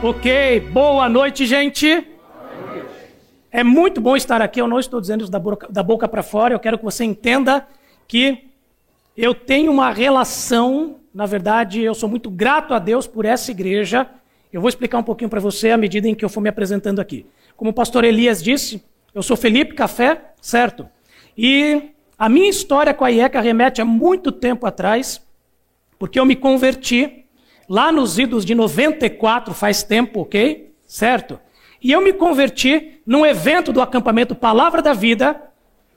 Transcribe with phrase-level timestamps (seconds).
[0.00, 2.06] Ok, boa noite, gente.
[3.50, 4.60] É muito bom estar aqui.
[4.60, 6.54] Eu não estou dizendo isso da boca, da boca para fora.
[6.54, 7.66] Eu quero que você entenda
[8.06, 8.48] que
[9.16, 11.00] eu tenho uma relação.
[11.12, 14.08] Na verdade, eu sou muito grato a Deus por essa igreja.
[14.52, 17.00] Eu vou explicar um pouquinho para você à medida em que eu for me apresentando
[17.00, 17.26] aqui.
[17.56, 18.80] Como o pastor Elias disse,
[19.12, 20.88] eu sou Felipe Café, certo?
[21.36, 25.20] E a minha história com a IECA remete a muito tempo atrás,
[25.98, 27.24] porque eu me converti
[27.68, 30.72] lá nos idos de 94, faz tempo, ok?
[30.86, 31.38] Certo?
[31.82, 35.40] E eu me converti num evento do acampamento Palavra da Vida,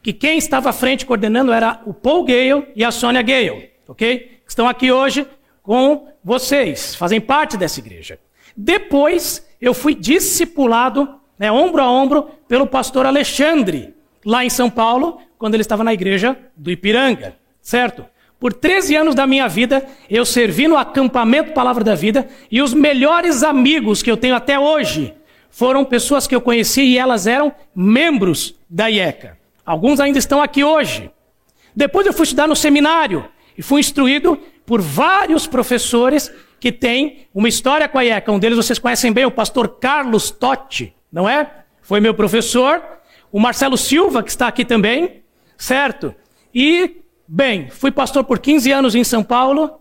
[0.03, 4.39] que quem estava à frente coordenando era o Paul Gale e a Sônia Gale, ok?
[4.47, 5.25] Estão aqui hoje
[5.63, 8.19] com vocês, fazem parte dessa igreja.
[8.55, 13.95] Depois, eu fui discipulado, né, ombro a ombro, pelo pastor Alexandre,
[14.25, 18.05] lá em São Paulo, quando ele estava na igreja do Ipiranga, certo?
[18.41, 22.73] Por 13 anos da minha vida, eu servi no acampamento Palavra da Vida e os
[22.73, 25.13] melhores amigos que eu tenho até hoje
[25.51, 29.37] foram pessoas que eu conheci e elas eram membros da IECA.
[29.63, 31.11] Alguns ainda estão aqui hoje.
[31.75, 37.47] Depois eu fui estudar no seminário e fui instruído por vários professores que têm uma
[37.47, 38.31] história com a IECA.
[38.31, 41.47] Um deles vocês conhecem bem, o pastor Carlos Totti, não é?
[41.83, 42.81] Foi meu professor.
[43.31, 45.21] O Marcelo Silva, que está aqui também,
[45.59, 46.15] certo?
[46.51, 47.00] E
[47.33, 49.79] Bem, fui pastor por 15 anos em São Paulo.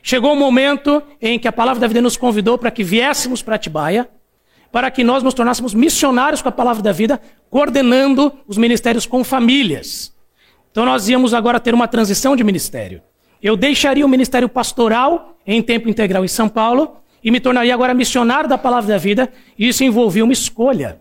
[0.00, 3.56] Chegou um momento em que a palavra da vida nos convidou para que viéssemos para
[3.56, 4.08] Atibaia,
[4.70, 9.24] para que nós nos tornássemos missionários com a palavra da vida, coordenando os ministérios com
[9.24, 10.14] famílias.
[10.70, 13.02] Então nós íamos agora ter uma transição de ministério.
[13.42, 17.92] Eu deixaria o ministério pastoral em tempo integral em São Paulo e me tornaria agora
[17.92, 21.00] missionário da palavra da vida, e isso envolvia uma escolha.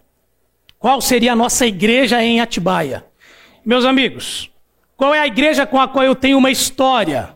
[0.80, 3.06] Qual seria a nossa igreja em Atibaia?
[3.64, 4.52] Meus amigos,
[5.04, 7.36] qual é a igreja com a qual eu tenho uma história?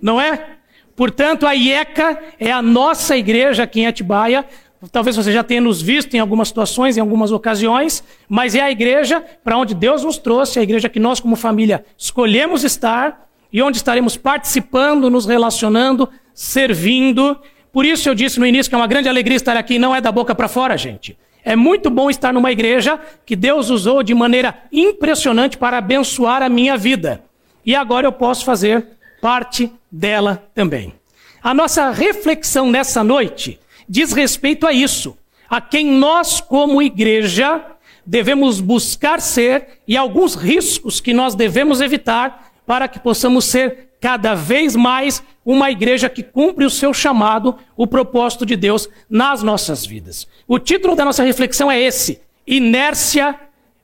[0.00, 0.56] Não é?
[0.96, 4.42] Portanto, a IECA é a nossa igreja aqui em Atibaia.
[4.90, 8.70] Talvez você já tenha nos visto em algumas situações, em algumas ocasiões, mas é a
[8.70, 13.60] igreja para onde Deus nos trouxe, a igreja que nós, como família, escolhemos estar e
[13.60, 17.38] onde estaremos participando, nos relacionando, servindo.
[17.70, 20.00] Por isso eu disse no início que é uma grande alegria estar aqui, não é
[20.00, 21.18] da boca para fora, gente.
[21.44, 26.48] É muito bom estar numa igreja que Deus usou de maneira impressionante para abençoar a
[26.48, 27.22] minha vida.
[27.66, 28.86] E agora eu posso fazer
[29.20, 30.94] parte dela também.
[31.42, 35.16] A nossa reflexão nessa noite diz respeito a isso,
[35.48, 37.62] a quem nós, como igreja,
[38.06, 44.34] devemos buscar ser e alguns riscos que nós devemos evitar para que possamos ser cada
[44.34, 49.86] vez mais uma igreja que cumpre o seu chamado, o propósito de Deus nas nossas
[49.86, 50.28] vidas.
[50.46, 53.34] O título da nossa reflexão é esse: Inércia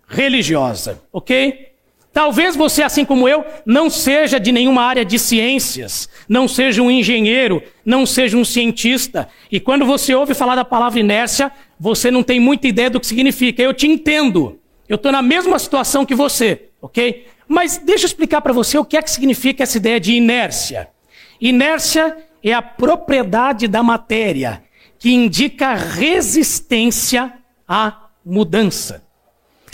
[0.06, 1.68] religiosa, ok?
[2.12, 6.90] Talvez você, assim como eu, não seja de nenhuma área de ciências, não seja um
[6.90, 9.26] engenheiro, não seja um cientista.
[9.50, 13.06] E quando você ouve falar da palavra inércia, você não tem muita ideia do que
[13.06, 13.62] significa.
[13.62, 14.60] Eu te entendo.
[14.86, 17.26] Eu estou na mesma situação que você, ok?
[17.46, 20.88] Mas deixa eu explicar para você o que é que significa essa ideia de inércia.
[21.40, 24.62] Inércia é a propriedade da matéria
[24.98, 27.32] que indica resistência
[27.66, 29.02] à mudança.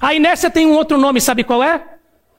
[0.01, 1.83] A inércia tem um outro nome, sabe qual é?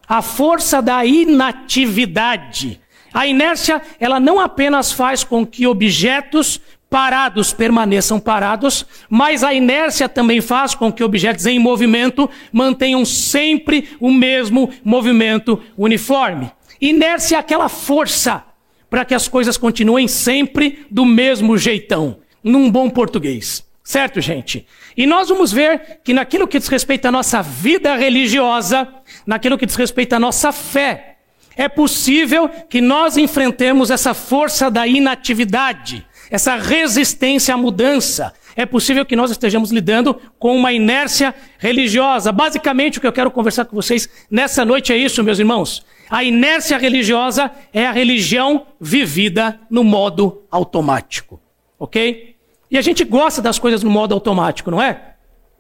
[0.08, 2.80] A força da inatividade.
[3.14, 10.08] A inércia, ela não apenas faz com que objetos parados permaneçam parados, mas a inércia
[10.08, 16.52] também faz com que objetos em movimento mantenham sempre o mesmo movimento uniforme.
[16.80, 18.44] Inércia é aquela força
[18.90, 23.66] para que as coisas continuem sempre do mesmo jeitão, num bom português.
[23.84, 24.66] Certo, gente?
[24.96, 28.88] E nós vamos ver que naquilo que diz respeito à nossa vida religiosa,
[29.26, 31.18] naquilo que diz respeito à nossa fé,
[31.56, 38.34] é possível que nós enfrentemos essa força da inatividade essa resistência à mudança.
[38.56, 42.32] É possível que nós estejamos lidando com uma inércia religiosa.
[42.32, 45.86] Basicamente, o que eu quero conversar com vocês nessa noite é isso, meus irmãos.
[46.10, 51.40] A inércia religiosa é a religião vivida no modo automático.
[51.78, 52.36] Ok?
[52.72, 55.14] E a gente gosta das coisas no modo automático, não é?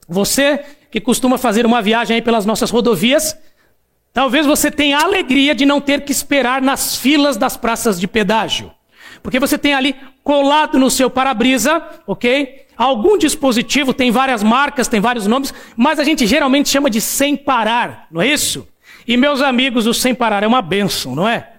[0.07, 3.37] Você que costuma fazer uma viagem aí pelas nossas rodovias,
[4.13, 8.07] talvez você tenha a alegria de não ter que esperar nas filas das praças de
[8.07, 8.71] pedágio.
[9.21, 9.95] Porque você tem ali
[10.27, 12.65] colado no seu para-brisa, ok?
[12.75, 17.37] Algum dispositivo, tem várias marcas, tem vários nomes, mas a gente geralmente chama de sem
[17.37, 18.67] parar, não é isso?
[19.07, 21.53] E meus amigos, o sem parar é uma benção, não é?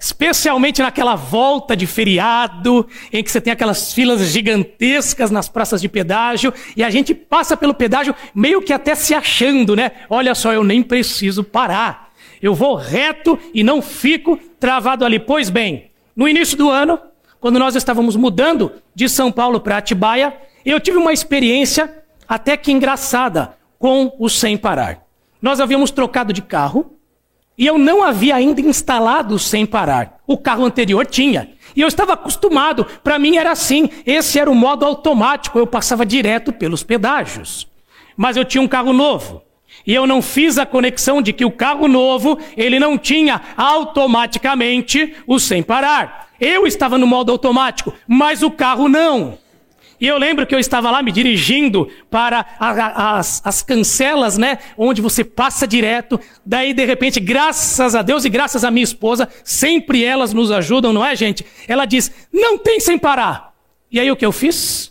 [0.00, 5.86] Especialmente naquela volta de feriado, em que você tem aquelas filas gigantescas nas praças de
[5.86, 9.92] pedágio, e a gente passa pelo pedágio meio que até se achando, né?
[10.08, 12.14] Olha só, eu nem preciso parar.
[12.40, 15.18] Eu vou reto e não fico travado ali.
[15.18, 16.98] Pois bem, no início do ano,
[17.40, 22.70] quando nós estávamos mudando de São Paulo para Atibaia, Eu tive uma experiência até que
[22.70, 25.02] engraçada com o sem parar.
[25.40, 26.98] Nós havíamos trocado de carro
[27.56, 30.20] e eu não havia ainda instalado o sem parar.
[30.26, 31.50] O carro anterior tinha.
[31.74, 36.04] E eu estava acostumado, para mim era assim, esse era o modo automático, eu passava
[36.04, 37.66] direto pelos pedágios.
[38.16, 39.42] Mas eu tinha um carro novo.
[39.86, 45.14] E eu não fiz a conexão de que o carro novo, ele não tinha automaticamente
[45.26, 46.28] o sem parar.
[46.40, 49.38] Eu estava no modo automático, mas o carro não.
[50.00, 54.38] E eu lembro que eu estava lá me dirigindo para a, a, as, as cancelas,
[54.38, 54.58] né?
[54.76, 56.18] Onde você passa direto.
[56.44, 60.92] Daí, de repente, graças a Deus e graças à minha esposa, sempre elas nos ajudam,
[60.92, 61.44] não é, gente?
[61.68, 63.52] Ela diz: não tem sem parar.
[63.92, 64.90] E aí o que eu fiz?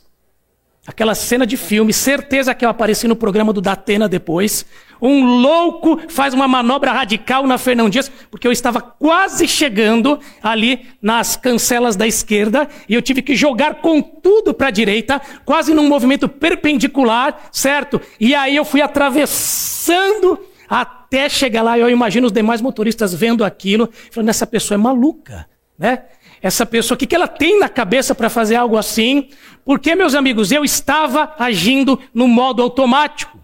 [0.90, 4.66] Aquela cena de filme, certeza que eu apareci no programa do Datena depois.
[5.00, 10.88] Um louco faz uma manobra radical na Fernão Dias, porque eu estava quase chegando ali
[11.00, 15.76] nas cancelas da esquerda e eu tive que jogar com tudo para a direita, quase
[15.76, 18.02] num movimento perpendicular, certo?
[18.20, 21.78] E aí eu fui atravessando até chegar lá.
[21.78, 25.48] Eu imagino os demais motoristas vendo aquilo, falando: essa pessoa é maluca,
[25.78, 26.06] né?
[26.42, 29.30] Essa pessoa, o que, que ela tem na cabeça para fazer algo assim?
[29.66, 33.38] Porque, meus amigos, eu estava agindo no modo automático,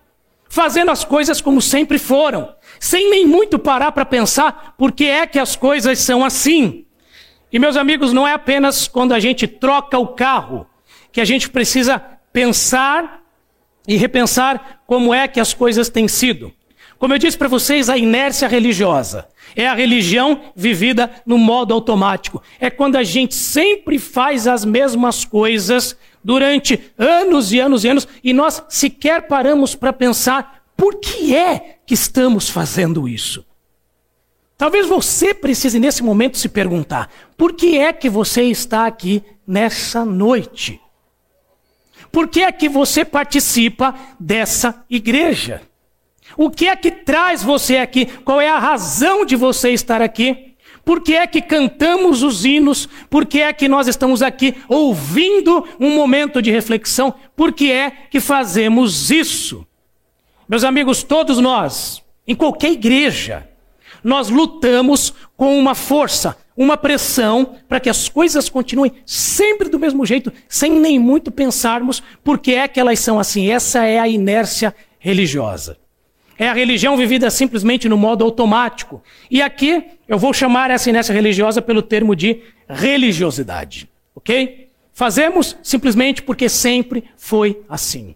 [0.47, 5.27] fazendo as coisas como sempre foram, sem nem muito parar para pensar por que é
[5.27, 6.85] que as coisas são assim.
[7.51, 10.65] E, meus amigos, não é apenas quando a gente troca o carro
[11.11, 11.99] que a gente precisa
[12.31, 13.21] pensar
[13.87, 16.51] e repensar como é que as coisas têm sido.
[16.97, 22.41] Como eu disse para vocês, a inércia religiosa é a religião vivida no modo automático.
[22.59, 28.07] É quando a gente sempre faz as mesmas coisas durante anos e anos e anos
[28.23, 33.45] e nós sequer paramos para pensar por que é que estamos fazendo isso.
[34.57, 40.05] Talvez você precise nesse momento se perguntar: por que é que você está aqui nessa
[40.05, 40.79] noite?
[42.11, 45.61] Por que é que você participa dessa igreja?
[46.37, 48.05] O que é que traz você aqui?
[48.05, 50.55] Qual é a razão de você estar aqui?
[50.85, 52.87] Por que é que cantamos os hinos?
[53.09, 57.13] Por que é que nós estamos aqui ouvindo um momento de reflexão?
[57.35, 59.65] Por que é que fazemos isso?
[60.47, 63.49] Meus amigos, todos nós, em qualquer igreja,
[64.03, 70.05] nós lutamos com uma força, uma pressão para que as coisas continuem sempre do mesmo
[70.05, 73.49] jeito, sem nem muito pensarmos por que é que elas são assim.
[73.49, 75.84] Essa é a inércia religiosa.
[76.37, 79.01] É a religião vivida simplesmente no modo automático.
[79.31, 83.89] E aqui eu vou chamar essa inércia religiosa pelo termo de religiosidade.
[84.13, 84.69] Ok?
[84.93, 88.15] Fazemos simplesmente porque sempre foi assim.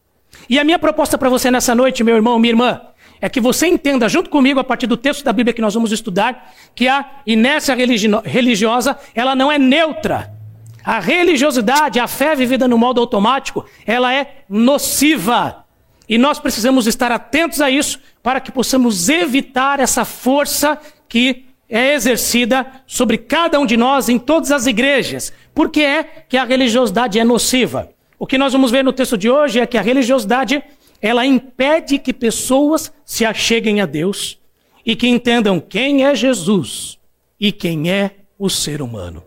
[0.50, 2.82] E a minha proposta para você nessa noite, meu irmão, minha irmã,
[3.22, 5.92] é que você entenda, junto comigo, a partir do texto da Bíblia que nós vamos
[5.92, 7.76] estudar, que a inércia
[8.24, 10.34] religiosa, ela não é neutra.
[10.84, 15.66] A religiosidade, a fé vivida no modo automático, ela é nociva.
[16.10, 21.94] E nós precisamos estar atentos a isso para que possamos evitar essa força que é
[21.94, 25.32] exercida sobre cada um de nós em todas as igrejas.
[25.54, 27.92] Por que é que a religiosidade é nociva?
[28.18, 30.64] O que nós vamos ver no texto de hoje é que a religiosidade
[31.00, 34.40] ela impede que pessoas se acheguem a Deus
[34.84, 36.98] e que entendam quem é Jesus
[37.40, 39.24] e quem é o ser humano.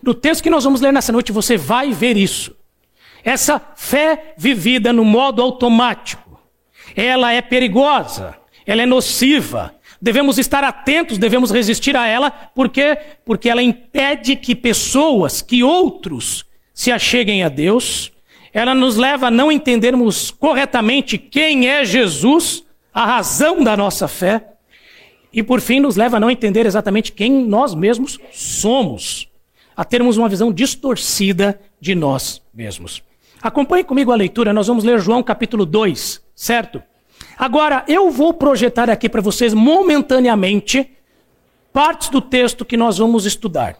[0.00, 2.56] No texto que nós vamos ler nessa noite, você vai ver isso.
[3.24, 6.40] Essa fé vivida no modo automático,
[6.96, 8.36] ela é perigosa,
[8.66, 9.74] ela é nociva.
[10.00, 16.44] Devemos estar atentos, devemos resistir a ela, porque porque ela impede que pessoas, que outros
[16.74, 18.10] se acheguem a Deus.
[18.52, 24.44] Ela nos leva a não entendermos corretamente quem é Jesus, a razão da nossa fé.
[25.32, 29.28] E por fim, nos leva a não entender exatamente quem nós mesmos somos,
[29.74, 33.02] a termos uma visão distorcida de nós mesmos.
[33.42, 36.80] Acompanhe comigo a leitura, nós vamos ler João capítulo 2, certo?
[37.36, 40.88] Agora, eu vou projetar aqui para vocês momentaneamente
[41.72, 43.76] partes do texto que nós vamos estudar.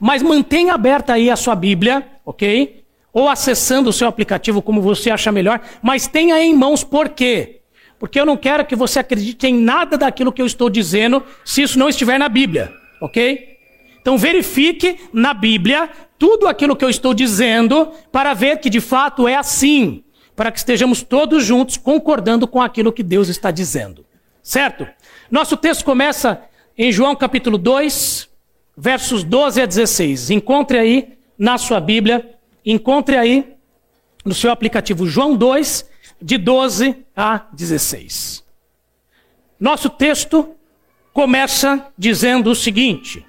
[0.00, 2.84] Mas mantenha aberta aí a sua Bíblia, ok?
[3.12, 7.60] Ou acessando o seu aplicativo como você acha melhor, mas tenha em mãos por quê?
[7.98, 11.60] Porque eu não quero que você acredite em nada daquilo que eu estou dizendo se
[11.60, 13.58] isso não estiver na Bíblia, ok?
[14.00, 19.26] Então verifique na Bíblia tudo aquilo que eu estou dizendo para ver que de fato
[19.26, 20.04] é assim,
[20.36, 24.04] para que estejamos todos juntos concordando com aquilo que Deus está dizendo.
[24.42, 24.86] Certo?
[25.30, 26.42] Nosso texto começa
[26.76, 28.28] em João capítulo 2,
[28.76, 30.30] versos 12 a 16.
[30.30, 33.54] Encontre aí na sua Bíblia, encontre aí
[34.24, 35.88] no seu aplicativo João 2,
[36.20, 38.44] de 12 a 16.
[39.58, 40.54] Nosso texto
[41.12, 43.24] começa dizendo o seguinte: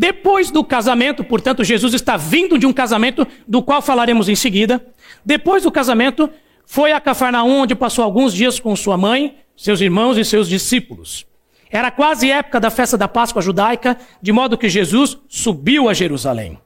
[0.00, 4.80] Depois do casamento, portanto, Jesus está vindo de um casamento do qual falaremos em seguida.
[5.24, 6.30] Depois do casamento,
[6.64, 11.26] foi a Cafarnaum, onde passou alguns dias com sua mãe, seus irmãos e seus discípulos.
[11.68, 16.56] Era quase época da festa da Páscoa judaica, de modo que Jesus subiu a Jerusalém.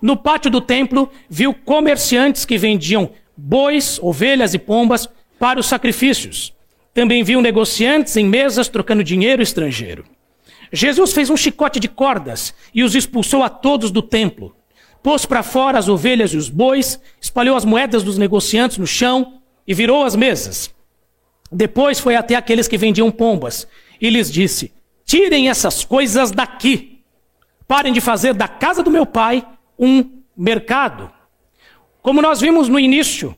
[0.00, 6.54] No pátio do templo, viu comerciantes que vendiam bois, ovelhas e pombas para os sacrifícios.
[6.94, 10.04] Também viu negociantes em mesas trocando dinheiro estrangeiro.
[10.72, 14.54] Jesus fez um chicote de cordas e os expulsou a todos do templo.
[15.02, 19.40] Pôs para fora as ovelhas e os bois, espalhou as moedas dos negociantes no chão
[19.66, 20.74] e virou as mesas.
[21.50, 23.66] Depois foi até aqueles que vendiam pombas
[24.00, 24.72] e lhes disse:
[25.04, 27.02] Tirem essas coisas daqui.
[27.66, 29.46] Parem de fazer da casa do meu pai
[29.78, 31.10] um mercado.
[32.02, 33.36] Como nós vimos no início,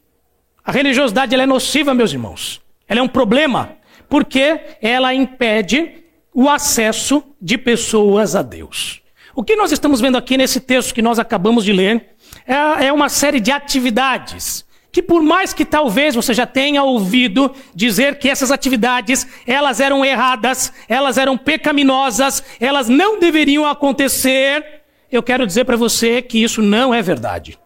[0.64, 2.60] a religiosidade é nociva, meus irmãos.
[2.86, 3.76] Ela é um problema,
[4.08, 9.02] porque ela impede o acesso de pessoas a Deus.
[9.34, 12.14] O que nós estamos vendo aqui nesse texto que nós acabamos de ler
[12.46, 17.54] é, é uma série de atividades que por mais que talvez você já tenha ouvido
[17.74, 25.22] dizer que essas atividades, elas eram erradas, elas eram pecaminosas, elas não deveriam acontecer, eu
[25.22, 27.58] quero dizer para você que isso não é verdade.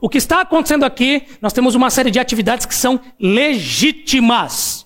[0.00, 4.83] O que está acontecendo aqui, nós temos uma série de atividades que são legítimas.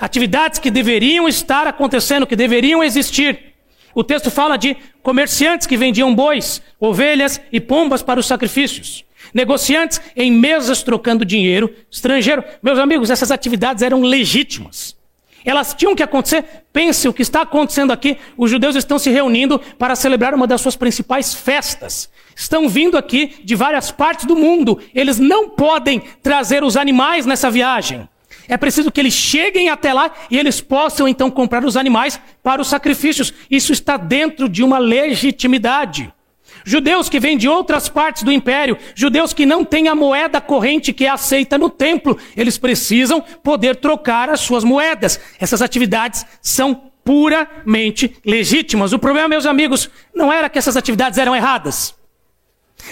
[0.00, 3.50] Atividades que deveriam estar acontecendo, que deveriam existir.
[3.94, 9.04] O texto fala de comerciantes que vendiam bois, ovelhas e pombas para os sacrifícios.
[9.34, 12.42] Negociantes em mesas trocando dinheiro estrangeiro.
[12.62, 14.96] Meus amigos, essas atividades eram legítimas.
[15.44, 16.44] Elas tinham que acontecer.
[16.72, 18.16] Pense o que está acontecendo aqui.
[18.36, 22.10] Os judeus estão se reunindo para celebrar uma das suas principais festas.
[22.34, 24.80] Estão vindo aqui de várias partes do mundo.
[24.94, 28.08] Eles não podem trazer os animais nessa viagem.
[28.50, 32.60] É preciso que eles cheguem até lá e eles possam então comprar os animais para
[32.60, 33.32] os sacrifícios.
[33.48, 36.12] Isso está dentro de uma legitimidade.
[36.64, 40.92] Judeus que vêm de outras partes do império, judeus que não têm a moeda corrente
[40.92, 45.20] que é aceita no templo, eles precisam poder trocar as suas moedas.
[45.38, 48.92] Essas atividades são puramente legítimas.
[48.92, 51.94] O problema, meus amigos, não era que essas atividades eram erradas.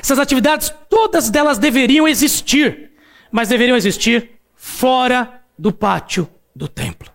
[0.01, 2.93] Essas atividades, todas delas deveriam existir,
[3.33, 7.11] mas deveriam existir fora do pátio do templo.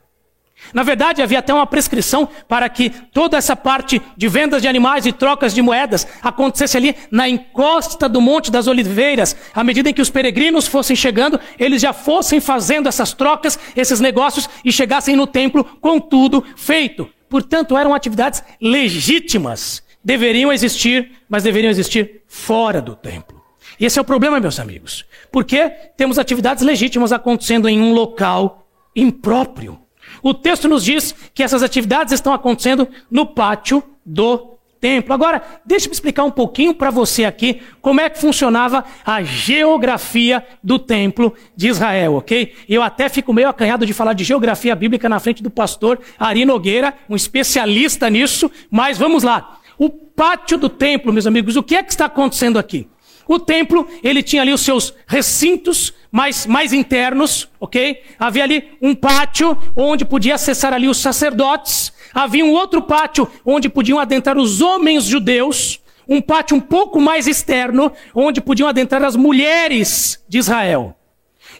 [0.72, 5.06] Na verdade, havia até uma prescrição para que toda essa parte de vendas de animais
[5.06, 9.36] e trocas de moedas acontecesse ali na encosta do Monte das Oliveiras.
[9.54, 14.00] À medida em que os peregrinos fossem chegando, eles já fossem fazendo essas trocas, esses
[14.00, 17.10] negócios e chegassem no templo com tudo feito.
[17.30, 19.84] Portanto, eram atividades legítimas.
[20.04, 23.33] Deveriam existir, mas deveriam existir fora do templo.
[23.80, 25.06] Esse é o problema, meus amigos.
[25.32, 29.80] Porque temos atividades legítimas acontecendo em um local impróprio.
[30.22, 35.14] O texto nos diz que essas atividades estão acontecendo no pátio do templo.
[35.14, 40.78] Agora, deixe-me explicar um pouquinho para você aqui como é que funcionava a geografia do
[40.78, 42.54] templo de Israel, ok?
[42.68, 46.44] Eu até fico meio acanhado de falar de geografia bíblica na frente do pastor Ari
[46.44, 49.60] Nogueira, um especialista nisso, mas vamos lá.
[49.78, 52.88] O pátio do templo, meus amigos, o que é que está acontecendo aqui?
[53.28, 58.04] O templo, ele tinha ali os seus recintos mais, mais internos, ok?
[58.20, 61.92] Havia ali um pátio onde podia acessar ali os sacerdotes.
[62.14, 65.80] Havia um outro pátio onde podiam adentrar os homens judeus.
[66.08, 70.96] Um pátio um pouco mais externo, onde podiam adentrar as mulheres de Israel.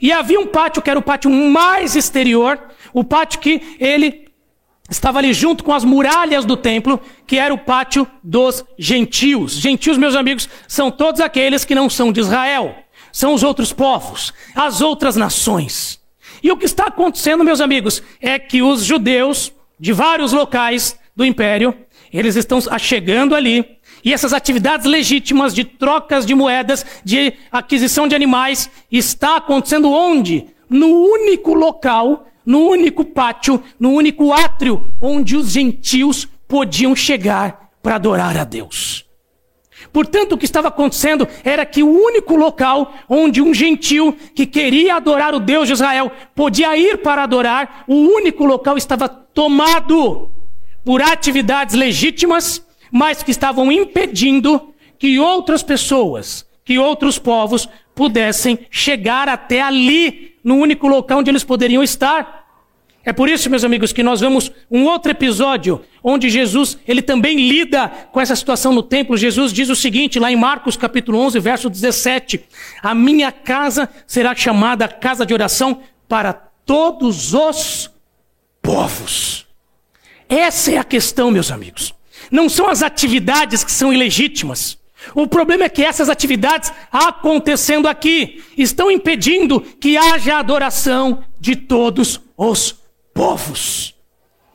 [0.02, 2.60] E havia um pátio que era o pátio mais exterior,
[2.94, 4.23] o pátio que ele
[4.94, 9.54] estava ali junto com as muralhas do templo, que era o pátio dos gentios.
[9.54, 12.76] Gentios, meus amigos, são todos aqueles que não são de Israel,
[13.12, 16.00] são os outros povos, as outras nações.
[16.42, 21.26] E o que está acontecendo, meus amigos, é que os judeus de vários locais do
[21.26, 21.76] império,
[22.12, 23.66] eles estão chegando ali,
[24.06, 30.48] e essas atividades legítimas de trocas de moedas, de aquisição de animais, está acontecendo onde?
[30.70, 37.96] No único local no único pátio, no único átrio onde os gentios podiam chegar para
[37.96, 39.06] adorar a Deus.
[39.92, 44.96] Portanto, o que estava acontecendo era que o único local onde um gentio que queria
[44.96, 50.32] adorar o Deus de Israel podia ir para adorar, o único local estava tomado
[50.86, 59.28] por atividades legítimas, mas que estavam impedindo que outras pessoas, que outros povos pudessem chegar
[59.30, 62.44] até ali no único local onde eles poderiam estar.
[63.06, 67.36] É por isso, meus amigos, que nós vemos um outro episódio onde Jesus, ele também
[67.36, 69.18] lida com essa situação no templo.
[69.18, 72.46] Jesus diz o seguinte, lá em Marcos capítulo 11, verso 17:
[72.82, 77.92] "A minha casa será chamada casa de oração para todos os
[78.62, 79.48] povos".
[80.30, 81.94] Essa é a questão, meus amigos.
[82.32, 84.78] Não são as atividades que são ilegítimas.
[85.14, 92.22] O problema é que essas atividades acontecendo aqui estão impedindo que haja adoração de todos
[92.38, 92.76] os
[93.14, 93.96] povos.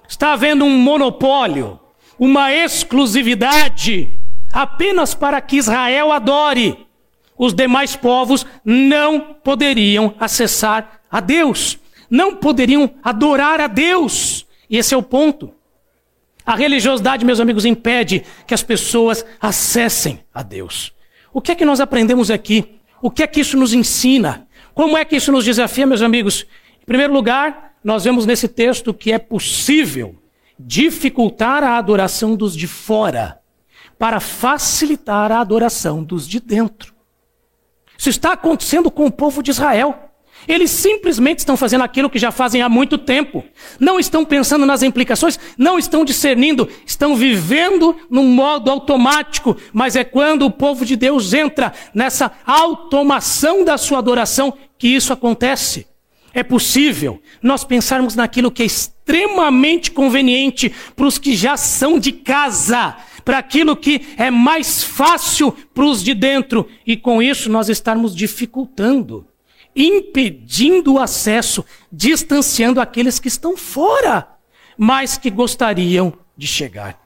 [0.09, 1.79] Está havendo um monopólio,
[2.19, 4.19] uma exclusividade
[4.53, 6.87] apenas para que Israel adore.
[7.37, 11.79] Os demais povos não poderiam acessar a Deus,
[12.11, 14.47] não poderiam adorar a Deus.
[14.69, 15.53] E esse é o ponto.
[16.49, 20.95] A religiosidade, meus amigos, impede que as pessoas acessem a Deus.
[21.31, 22.81] O que é que nós aprendemos aqui?
[23.03, 24.49] O que é que isso nos ensina?
[24.73, 26.47] Como é que isso nos desafia, meus amigos?
[26.81, 30.17] Em primeiro lugar, nós vemos nesse texto que é possível
[30.59, 33.43] dificultar a adoração dos de fora
[33.99, 36.95] para facilitar a adoração dos de dentro.
[37.99, 40.08] Isso está acontecendo com o povo de Israel.
[40.47, 43.45] Eles simplesmente estão fazendo aquilo que já fazem há muito tempo.
[43.79, 49.57] Não estão pensando nas implicações, não estão discernindo, estão vivendo num modo automático.
[49.73, 55.13] Mas é quando o povo de Deus entra nessa automação da sua adoração que isso
[55.13, 55.87] acontece.
[56.33, 62.13] É possível nós pensarmos naquilo que é extremamente conveniente para os que já são de
[62.13, 67.69] casa, para aquilo que é mais fácil para os de dentro, e com isso nós
[67.69, 69.27] estarmos dificultando
[69.75, 74.29] impedindo o acesso, distanciando aqueles que estão fora,
[74.77, 76.99] mas que gostariam de chegar.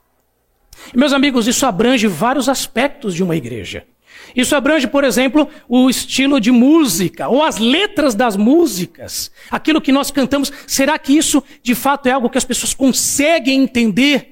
[0.95, 3.87] Meus amigos, isso abrange vários aspectos de uma igreja.
[4.35, 9.93] Isso abrange, por exemplo, o estilo de música, ou as letras das músicas, aquilo que
[9.93, 10.51] nós cantamos.
[10.67, 14.32] Será que isso, de fato, é algo que as pessoas conseguem entender?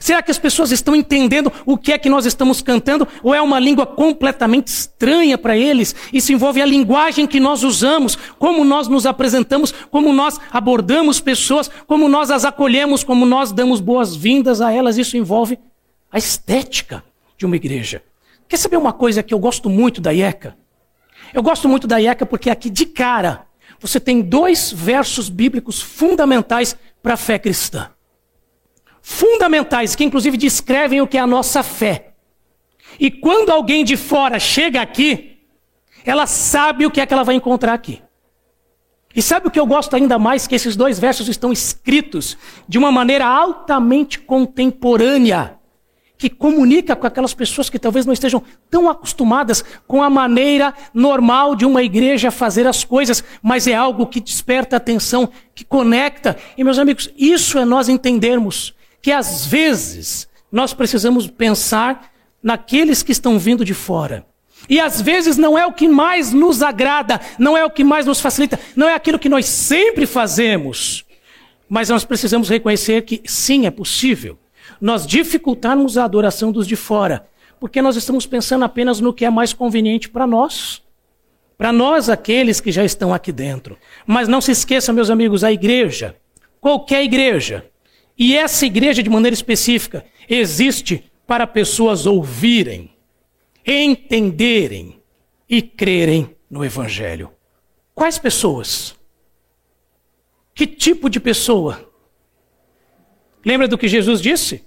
[0.00, 3.06] Será que as pessoas estão entendendo o que é que nós estamos cantando?
[3.22, 5.94] Ou é uma língua completamente estranha para eles?
[6.12, 11.70] Isso envolve a linguagem que nós usamos, como nós nos apresentamos, como nós abordamos pessoas,
[11.86, 14.98] como nós as acolhemos, como nós damos boas-vindas a elas.
[14.98, 15.58] Isso envolve
[16.10, 17.02] a estética
[17.36, 18.02] de uma igreja.
[18.48, 20.56] Quer saber uma coisa que eu gosto muito da IECA?
[21.34, 23.46] Eu gosto muito da IECA porque aqui de cara
[23.80, 27.90] você tem dois versos bíblicos fundamentais para a fé cristã
[29.08, 32.12] fundamentais, que inclusive descrevem o que é a nossa fé.
[33.00, 35.38] E quando alguém de fora chega aqui,
[36.04, 38.02] ela sabe o que é que ela vai encontrar aqui.
[39.16, 40.46] E sabe o que eu gosto ainda mais?
[40.46, 42.36] Que esses dois versos estão escritos
[42.68, 45.58] de uma maneira altamente contemporânea,
[46.18, 51.56] que comunica com aquelas pessoas que talvez não estejam tão acostumadas com a maneira normal
[51.56, 56.36] de uma igreja fazer as coisas, mas é algo que desperta atenção, que conecta.
[56.58, 58.76] E meus amigos, isso é nós entendermos
[59.08, 64.26] que às vezes nós precisamos pensar naqueles que estão vindo de fora.
[64.68, 68.04] E às vezes não é o que mais nos agrada, não é o que mais
[68.04, 71.06] nos facilita, não é aquilo que nós sempre fazemos.
[71.70, 74.38] Mas nós precisamos reconhecer que sim, é possível
[74.78, 77.26] nós dificultarmos a adoração dos de fora,
[77.58, 80.82] porque nós estamos pensando apenas no que é mais conveniente para nós.
[81.56, 83.78] Para nós, aqueles que já estão aqui dentro.
[84.06, 86.14] Mas não se esqueçam, meus amigos, a igreja,
[86.60, 87.64] qualquer igreja,
[88.18, 92.90] e essa igreja, de maneira específica, existe para pessoas ouvirem,
[93.64, 95.00] entenderem
[95.48, 97.30] e crerem no Evangelho.
[97.94, 98.96] Quais pessoas?
[100.52, 101.88] Que tipo de pessoa?
[103.44, 104.64] Lembra do que Jesus disse?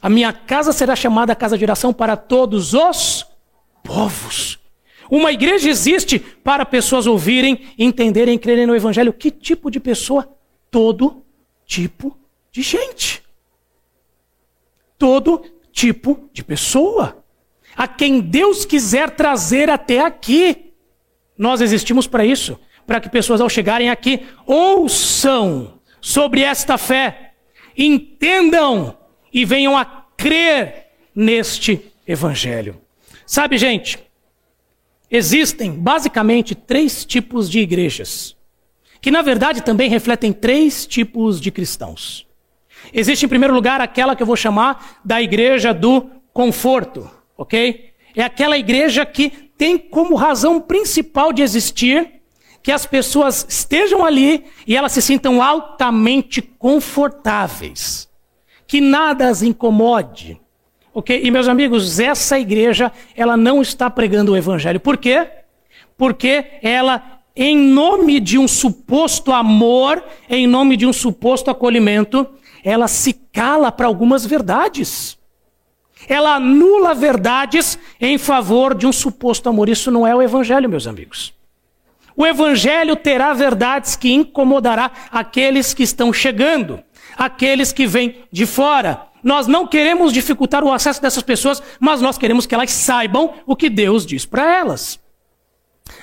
[0.00, 3.26] A minha casa será chamada casa de oração para todos os
[3.82, 4.60] povos.
[5.10, 9.12] Uma igreja existe para pessoas ouvirem, entenderem e crerem no Evangelho.
[9.12, 10.32] Que tipo de pessoa?
[10.70, 11.24] Todo
[11.64, 12.25] tipo de
[12.62, 13.22] gente.
[14.98, 17.24] Todo tipo de pessoa.
[17.76, 20.72] A quem Deus quiser trazer até aqui.
[21.36, 22.58] Nós existimos para isso.
[22.86, 27.34] Para que pessoas, ao chegarem aqui, ouçam sobre esta fé,
[27.76, 28.96] entendam
[29.32, 29.84] e venham a
[30.16, 32.80] crer neste Evangelho.
[33.26, 33.98] Sabe, gente,
[35.10, 38.36] existem basicamente três tipos de igrejas,
[39.00, 42.25] que na verdade também refletem três tipos de cristãos.
[42.98, 47.90] Existe, em primeiro lugar, aquela que eu vou chamar da igreja do conforto, ok?
[48.16, 49.28] É aquela igreja que
[49.58, 52.22] tem como razão principal de existir
[52.62, 58.08] que as pessoas estejam ali e elas se sintam altamente confortáveis,
[58.66, 60.40] que nada as incomode,
[60.94, 61.20] ok?
[61.22, 64.80] E meus amigos, essa igreja ela não está pregando o evangelho.
[64.80, 65.28] Por quê?
[65.98, 72.26] Porque ela, em nome de um suposto amor, em nome de um suposto acolhimento,
[72.66, 75.16] ela se cala para algumas verdades.
[76.08, 79.68] Ela anula verdades em favor de um suposto amor.
[79.68, 81.32] Isso não é o evangelho, meus amigos.
[82.16, 86.82] O evangelho terá verdades que incomodará aqueles que estão chegando,
[87.16, 89.06] aqueles que vêm de fora.
[89.22, 93.54] Nós não queremos dificultar o acesso dessas pessoas, mas nós queremos que elas saibam o
[93.54, 94.98] que Deus diz para elas.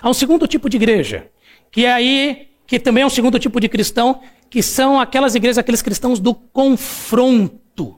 [0.01, 1.29] Há um segundo tipo de igreja,
[1.69, 4.21] que é aí, que também é um segundo tipo de cristão,
[4.53, 7.97] que são aquelas igrejas, aqueles cristãos do confronto.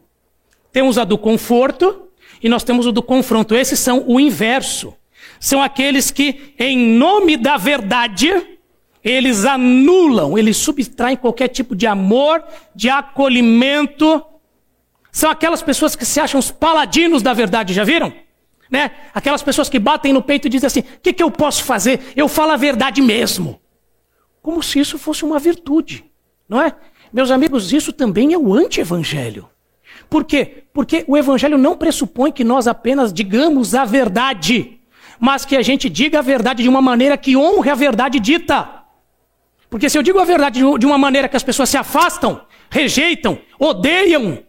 [0.71, 2.07] Temos a do conforto
[2.41, 3.53] e nós temos o do confronto.
[3.53, 4.95] Esses são o inverso.
[5.37, 8.31] São aqueles que, em nome da verdade,
[9.03, 12.41] eles anulam, eles subtraem qualquer tipo de amor,
[12.73, 14.23] de acolhimento.
[15.11, 18.13] São aquelas pessoas que se acham os paladinos da verdade, já viram?
[18.71, 18.91] Né?
[19.13, 22.13] Aquelas pessoas que batem no peito e dizem assim: o que, que eu posso fazer?
[22.15, 23.59] Eu falo a verdade mesmo.
[24.41, 26.05] Como se isso fosse uma virtude,
[26.47, 26.73] não é?
[27.11, 29.49] Meus amigos, isso também é o anti-evangelho.
[30.09, 30.63] Por quê?
[30.73, 34.75] Porque o evangelho não pressupõe que nós apenas digamos a verdade
[35.19, 38.83] mas que a gente diga a verdade de uma maneira que honre a verdade dita.
[39.69, 43.37] Porque se eu digo a verdade de uma maneira que as pessoas se afastam, rejeitam,
[43.59, 44.39] odeiam,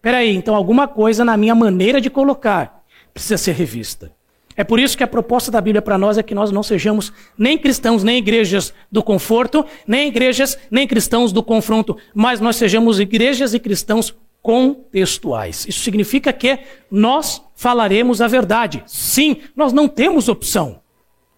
[0.00, 2.82] peraí, então alguma coisa na minha maneira de colocar
[3.12, 4.12] precisa ser revista.
[4.56, 7.12] É por isso que a proposta da Bíblia para nós é que nós não sejamos
[7.38, 13.00] nem cristãos, nem igrejas do conforto, nem igrejas, nem cristãos do confronto, mas nós sejamos
[13.00, 15.66] igrejas e cristãos contextuais.
[15.68, 16.58] Isso significa que
[16.90, 18.82] nós falaremos a verdade.
[18.86, 20.80] Sim, nós não temos opção.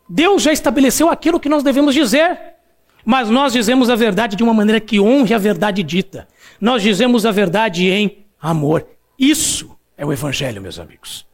[0.09, 2.38] Deus já estabeleceu aquilo que nós devemos dizer,
[3.05, 6.29] mas nós dizemos a verdade de uma maneira que honre a verdade dita.
[6.61, 8.87] Nós dizemos a verdade em amor.
[9.18, 11.27] Isso é o Evangelho, meus amigos.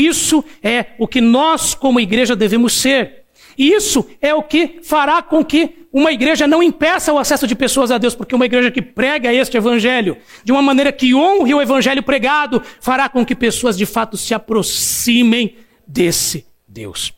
[0.00, 3.24] Isso é o que nós, como igreja, devemos ser.
[3.58, 7.90] Isso é o que fará com que uma igreja não impeça o acesso de pessoas
[7.90, 11.60] a Deus, porque uma igreja que prega este evangelho de uma maneira que honre o
[11.60, 17.12] evangelho pregado, fará com que pessoas de fato se aproximem desse Deus.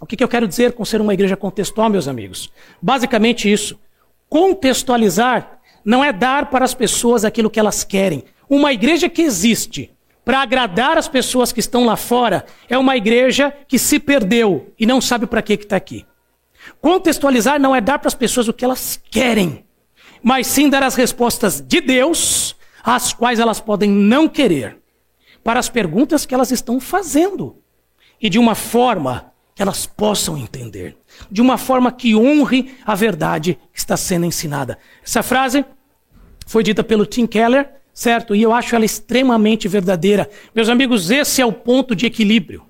[0.00, 2.50] O que, eu quero dizer com ser uma igreja contextual, meus amigos?
[2.80, 3.78] Basicamente isso.
[4.30, 8.24] Contextualizar não é dar para as pessoas aquilo que elas querem.
[8.48, 9.90] Uma igreja que existe
[10.24, 14.86] para agradar as pessoas que estão lá fora, é uma igreja que se perdeu e
[14.86, 16.06] não sabe para que está aqui.
[16.80, 19.64] Contextualizar não é dar para as pessoas o que elas querem,
[20.22, 24.78] mas sim dar as respostas de Deus, às quais elas podem não querer,
[25.42, 27.56] para as perguntas que elas estão fazendo,
[28.20, 30.96] e de uma forma que elas possam entender,
[31.30, 34.78] de uma forma que honre a verdade que está sendo ensinada.
[35.02, 35.64] Essa frase
[36.46, 38.34] foi dita pelo Tim Keller certo?
[38.34, 40.30] E eu acho ela extremamente verdadeira.
[40.54, 42.64] Meus amigos, esse é o ponto de equilíbrio.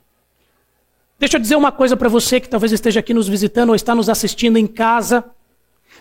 [1.20, 3.94] Deixa eu dizer uma coisa para você que talvez esteja aqui nos visitando ou está
[3.94, 5.24] nos assistindo em casa.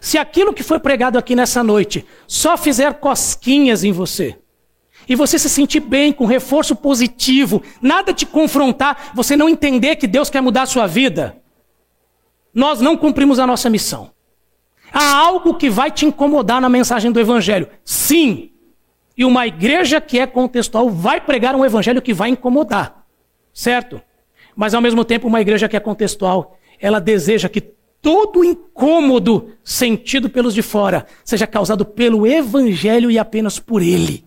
[0.01, 4.35] Se aquilo que foi pregado aqui nessa noite só fizer cosquinhas em você,
[5.07, 10.07] e você se sentir bem, com reforço positivo, nada te confrontar, você não entender que
[10.07, 11.37] Deus quer mudar a sua vida,
[12.51, 14.09] nós não cumprimos a nossa missão.
[14.91, 17.69] Há algo que vai te incomodar na mensagem do Evangelho.
[17.85, 18.49] Sim,
[19.19, 23.05] e uma igreja que é contextual vai pregar um evangelho que vai incomodar,
[23.53, 24.01] certo?
[24.55, 27.59] Mas ao mesmo tempo, uma igreja que é contextual, ela deseja que
[28.01, 34.23] todo incômodo sentido pelos de fora seja causado pelo evangelho e apenas por ele.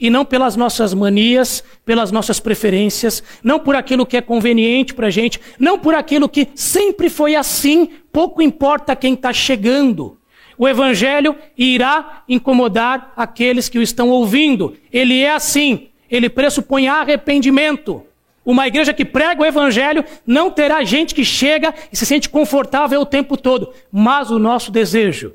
[0.00, 5.06] E não pelas nossas manias, pelas nossas preferências, não por aquilo que é conveniente para
[5.06, 10.18] a gente, não por aquilo que sempre foi assim, pouco importa quem está chegando.
[10.58, 14.76] O evangelho irá incomodar aqueles que o estão ouvindo.
[14.92, 18.02] Ele é assim, ele pressupõe arrependimento.
[18.44, 23.00] Uma igreja que prega o evangelho não terá gente que chega e se sente confortável
[23.00, 23.72] o tempo todo.
[23.90, 25.34] Mas o nosso desejo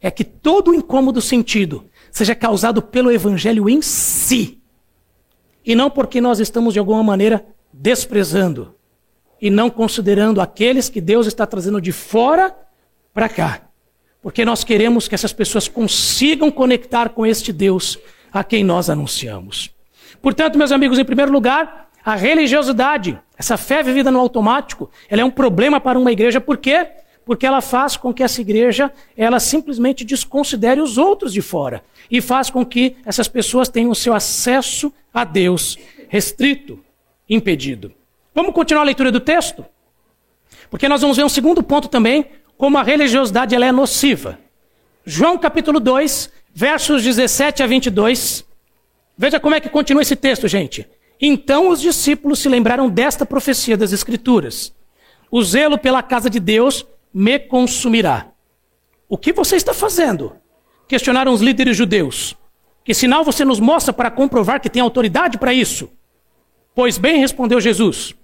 [0.00, 4.60] é que todo o incômodo sentido seja causado pelo evangelho em si.
[5.64, 8.74] E não porque nós estamos de alguma maneira desprezando
[9.40, 12.54] e não considerando aqueles que Deus está trazendo de fora
[13.12, 13.62] para cá
[14.24, 17.98] porque nós queremos que essas pessoas consigam conectar com este Deus
[18.32, 19.70] a quem nós anunciamos.
[20.22, 25.24] Portanto, meus amigos, em primeiro lugar, a religiosidade, essa fé vivida no automático, ela é
[25.26, 26.86] um problema para uma igreja, por quê?
[27.22, 32.22] Porque ela faz com que essa igreja, ela simplesmente desconsidere os outros de fora e
[32.22, 35.76] faz com que essas pessoas tenham o seu acesso a Deus
[36.08, 36.82] restrito,
[37.28, 37.92] impedido.
[38.34, 39.66] Vamos continuar a leitura do texto?
[40.70, 44.38] Porque nós vamos ver um segundo ponto também, como a religiosidade ela é nociva.
[45.04, 48.44] João capítulo 2, versos 17 a 22.
[49.16, 50.88] Veja como é que continua esse texto, gente.
[51.20, 54.74] Então os discípulos se lembraram desta profecia das Escrituras:
[55.30, 58.28] O zelo pela casa de Deus me consumirá.
[59.08, 60.36] O que você está fazendo?
[60.88, 62.36] Questionaram os líderes judeus.
[62.84, 65.90] Que sinal você nos mostra para comprovar que tem autoridade para isso?
[66.74, 68.14] Pois bem, respondeu Jesus: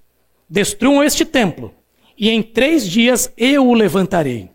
[0.48, 1.74] Destruam este templo
[2.20, 4.50] e em três dias eu o levantarei.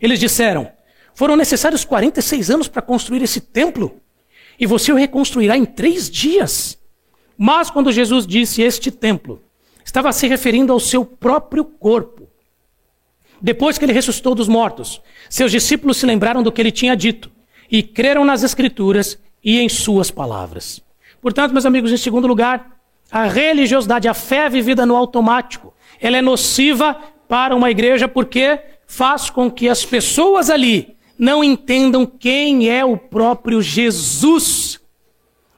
[0.00, 0.70] Eles disseram:
[1.12, 4.00] Foram necessários 46 anos para construir esse templo?
[4.60, 6.78] e você o reconstruirá em três dias.
[7.36, 9.42] Mas quando Jesus disse este templo,
[9.82, 12.28] estava se referindo ao seu próprio corpo.
[13.40, 17.32] Depois que ele ressuscitou dos mortos, seus discípulos se lembraram do que ele tinha dito
[17.70, 20.82] e creram nas Escrituras e em suas palavras.
[21.22, 22.78] Portanto, meus amigos, em segundo lugar,
[23.10, 25.69] a religiosidade, a fé vivida no automático,
[26.00, 26.96] ela é nociva
[27.28, 32.96] para uma igreja porque faz com que as pessoas ali não entendam quem é o
[32.96, 34.80] próprio Jesus.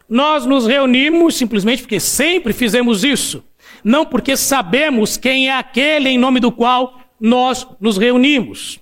[0.08, 3.42] Nós nos reunimos simplesmente porque sempre fizemos isso,
[3.82, 8.80] não porque sabemos quem é aquele em nome do qual nós nos reunimos.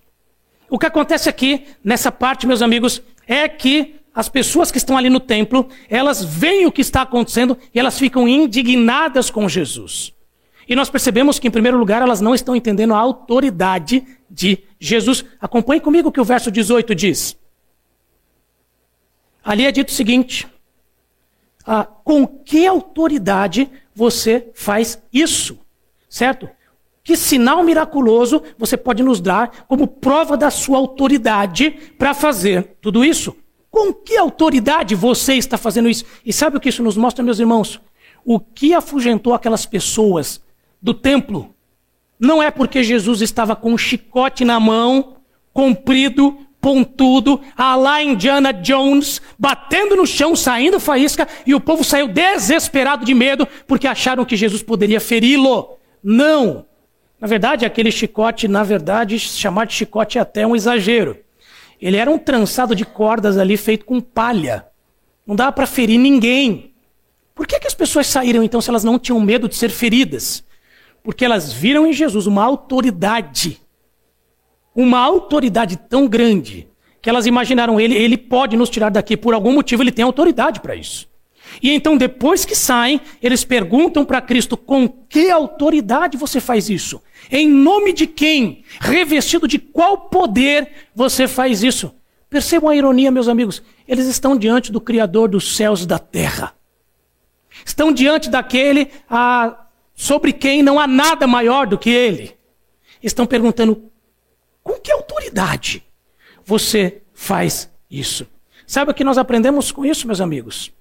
[0.69, 5.09] O que acontece aqui, nessa parte, meus amigos, é que as pessoas que estão ali
[5.09, 10.13] no templo, elas veem o que está acontecendo e elas ficam indignadas com Jesus.
[10.71, 15.25] E nós percebemos que, em primeiro lugar, elas não estão entendendo a autoridade de Jesus.
[15.41, 17.37] Acompanhe comigo o que o verso 18 diz.
[19.43, 20.47] Ali é dito o seguinte:
[21.67, 25.59] ah, com que autoridade você faz isso?
[26.09, 26.49] Certo?
[27.03, 33.05] Que sinal miraculoso você pode nos dar como prova da sua autoridade para fazer tudo
[33.05, 33.37] isso?
[33.73, 36.05] Com que autoridade você está fazendo isso?
[36.25, 37.81] E sabe o que isso nos mostra, meus irmãos?
[38.25, 40.41] O que afugentou aquelas pessoas
[40.83, 41.55] do templo
[42.21, 45.17] não é porque Jesus estava com um chicote na mão,
[45.55, 52.07] comprido, pontudo, a lá Indiana Jones, batendo no chão, saindo faísca, e o povo saiu
[52.07, 55.79] desesperado de medo porque acharam que Jesus poderia feri-lo.
[56.05, 56.67] Não.
[57.19, 61.17] Na verdade, aquele chicote, na verdade, chamar de chicote é até um exagero.
[61.81, 64.67] Ele era um trançado de cordas ali feito com palha.
[65.27, 66.75] Não dava para ferir ninguém.
[67.35, 70.45] Por que, que as pessoas saíram então se elas não tinham medo de ser feridas?
[71.03, 73.61] Porque elas viram em Jesus uma autoridade.
[74.75, 76.69] Uma autoridade tão grande
[77.03, 79.17] que elas imaginaram ele, ele pode nos tirar daqui.
[79.17, 81.09] Por algum motivo ele tem autoridade para isso.
[81.63, 87.03] E então, depois que saem, eles perguntam para Cristo: com que autoridade você faz isso?
[87.31, 88.65] Em nome de quem?
[88.81, 91.95] Revestido de qual poder você faz isso?
[92.29, 93.63] Percebam a ironia, meus amigos.
[93.89, 96.55] Eles estão diante do Criador dos céus e da terra.
[97.65, 99.67] Estão diante daquele a,
[100.01, 102.35] sobre quem não há nada maior do que ele.
[103.03, 103.93] Estão perguntando:
[104.63, 105.85] com que autoridade
[106.43, 108.27] você faz isso?
[108.67, 110.73] Sabe o que nós aprendemos com isso, meus amigos?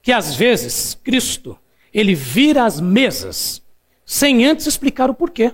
[0.00, 1.58] Que às vezes Cristo,
[1.92, 3.60] ele vira as mesas
[4.06, 5.52] sem antes explicar o porquê.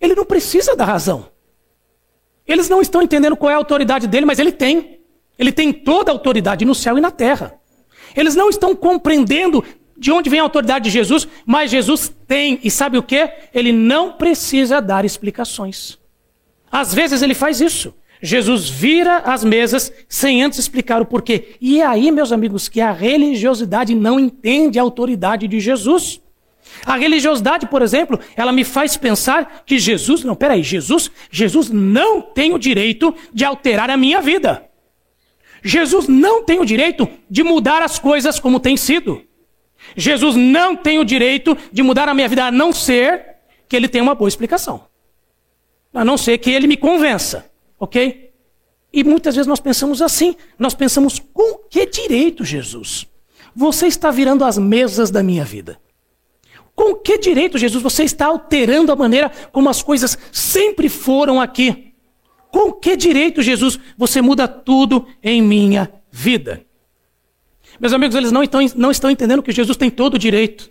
[0.00, 1.30] Ele não precisa da razão.
[2.46, 5.00] Eles não estão entendendo qual é a autoridade dele, mas ele tem.
[5.38, 7.60] Ele tem toda a autoridade no céu e na terra.
[8.16, 9.62] Eles não estão compreendendo
[10.02, 12.58] de onde vem a autoridade de Jesus, mas Jesus tem.
[12.64, 13.30] E sabe o que?
[13.54, 15.96] Ele não precisa dar explicações.
[16.70, 17.94] Às vezes ele faz isso.
[18.20, 21.54] Jesus vira as mesas sem antes explicar o porquê.
[21.60, 26.20] E é aí, meus amigos, que a religiosidade não entende a autoridade de Jesus.
[26.84, 32.20] A religiosidade, por exemplo, ela me faz pensar que Jesus, não, peraí, Jesus, Jesus não
[32.20, 34.64] tem o direito de alterar a minha vida.
[35.62, 39.22] Jesus não tem o direito de mudar as coisas como tem sido.
[39.96, 43.36] Jesus não tem o direito de mudar a minha vida, a não ser
[43.68, 44.86] que ele tenha uma boa explicação.
[45.92, 48.30] A não ser que ele me convença, ok?
[48.92, 53.06] E muitas vezes nós pensamos assim, nós pensamos, com que direito, Jesus?
[53.54, 55.78] Você está virando as mesas da minha vida.
[56.74, 61.92] Com que direito, Jesus, você está alterando a maneira como as coisas sempre foram aqui?
[62.50, 66.64] Com que direito, Jesus, você muda tudo em minha vida?
[67.82, 70.70] Meus amigos, eles não estão, não estão entendendo que Jesus tem todo o direito,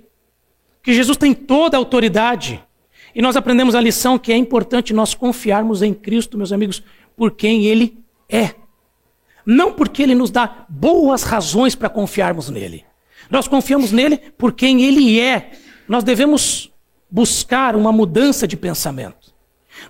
[0.82, 2.64] que Jesus tem toda a autoridade.
[3.14, 6.82] E nós aprendemos a lição que é importante nós confiarmos em Cristo, meus amigos,
[7.16, 8.56] por quem Ele é.
[9.46, 12.86] Não porque Ele nos dá boas razões para confiarmos nele.
[13.30, 15.52] Nós confiamos nele por quem Ele é
[15.92, 16.72] nós devemos
[17.10, 19.34] buscar uma mudança de pensamento.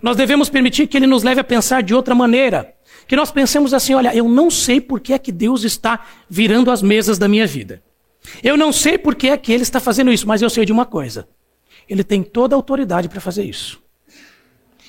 [0.02, 2.74] Nós devemos permitir que Ele nos leve a pensar de outra maneira.
[3.08, 6.72] Que nós pensemos assim: olha, eu não sei por que é que Deus está virando
[6.72, 7.84] as mesas da minha vida.
[8.44, 10.72] Eu não sei por que é que Ele está fazendo isso, mas eu sei de
[10.72, 11.28] uma coisa:
[11.90, 13.82] Ele tem toda a autoridade para fazer isso.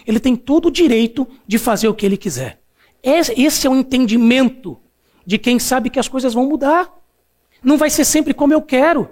[0.07, 2.61] Ele tem todo o direito de fazer o que Ele quiser.
[3.03, 4.79] Esse é o entendimento
[5.27, 6.93] de quem sabe que as coisas vão mudar.
[7.63, 9.09] Não vai ser sempre como eu quero.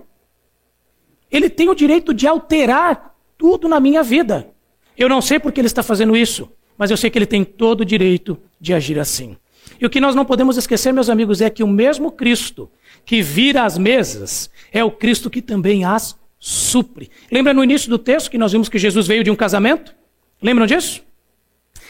[1.30, 4.52] Ele tem o direito de alterar tudo na minha vida.
[4.96, 7.44] Eu não sei por que ele está fazendo isso, mas eu sei que ele tem
[7.44, 9.36] todo o direito de agir assim.
[9.80, 12.68] E o que nós não podemos esquecer, meus amigos, é que o mesmo Cristo
[13.04, 17.10] que vira as mesas é o Cristo que também as supre.
[17.30, 19.94] Lembra no início do texto que nós vimos que Jesus veio de um casamento?
[20.42, 21.02] Lembram disso?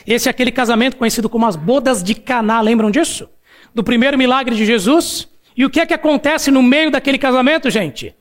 [0.06, 3.28] Esse é aquele casamento conhecido como as bodas de Caná, lembram disso?
[3.74, 5.28] do primeiro milagre de Jesus.
[5.56, 8.14] E o que é que acontece no meio daquele casamento, gente?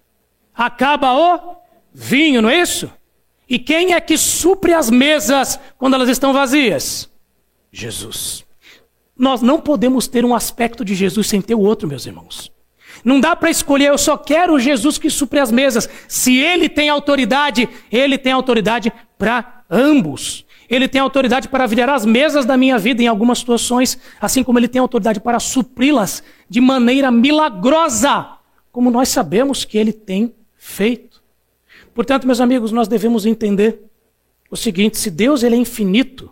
[0.53, 1.55] Acaba o
[1.93, 2.91] vinho, não é isso?
[3.49, 7.09] E quem é que supre as mesas quando elas estão vazias?
[7.71, 8.45] Jesus.
[9.17, 12.51] Nós não podemos ter um aspecto de Jesus sem ter o outro, meus irmãos.
[13.03, 15.89] Não dá para escolher, eu só quero Jesus que supre as mesas.
[16.07, 20.45] Se ele tem autoridade, ele tem autoridade para ambos.
[20.69, 24.59] Ele tem autoridade para virar as mesas da minha vida em algumas situações, assim como
[24.59, 28.38] ele tem autoridade para supri-las de maneira milagrosa,
[28.71, 31.09] como nós sabemos que ele tem feito.
[31.93, 33.80] Portanto, meus amigos, nós devemos entender
[34.49, 36.32] o seguinte: se Deus ele é infinito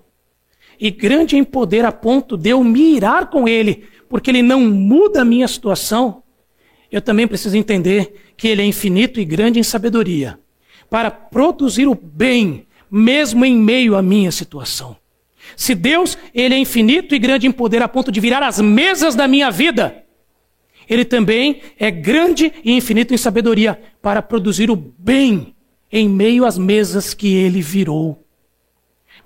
[0.80, 4.62] e grande em poder a ponto de eu me irar com ele, porque ele não
[4.62, 6.24] muda a minha situação,
[6.92, 10.40] eu também preciso entender que ele é infinito e grande em sabedoria
[10.90, 14.96] para produzir o bem mesmo em meio à minha situação.
[15.56, 19.16] Se Deus, ele é infinito e grande em poder a ponto de virar as mesas
[19.16, 20.04] da minha vida,
[20.90, 25.54] ele também é grande e infinito em sabedoria para produzir o bem
[25.92, 28.26] em meio às mesas que ele virou.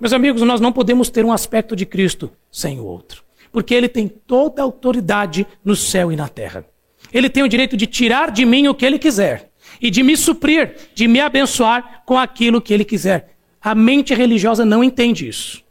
[0.00, 3.88] Meus amigos, nós não podemos ter um aspecto de Cristo sem o outro, porque ele
[3.88, 6.66] tem toda a autoridade no céu e na terra.
[7.12, 10.16] Ele tem o direito de tirar de mim o que ele quiser e de me
[10.16, 13.36] suprir, de me abençoar com aquilo que ele quiser.
[13.60, 15.62] A mente religiosa não entende isso.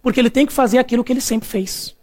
[0.00, 1.94] Porque ele tem que fazer aquilo que ele sempre fez.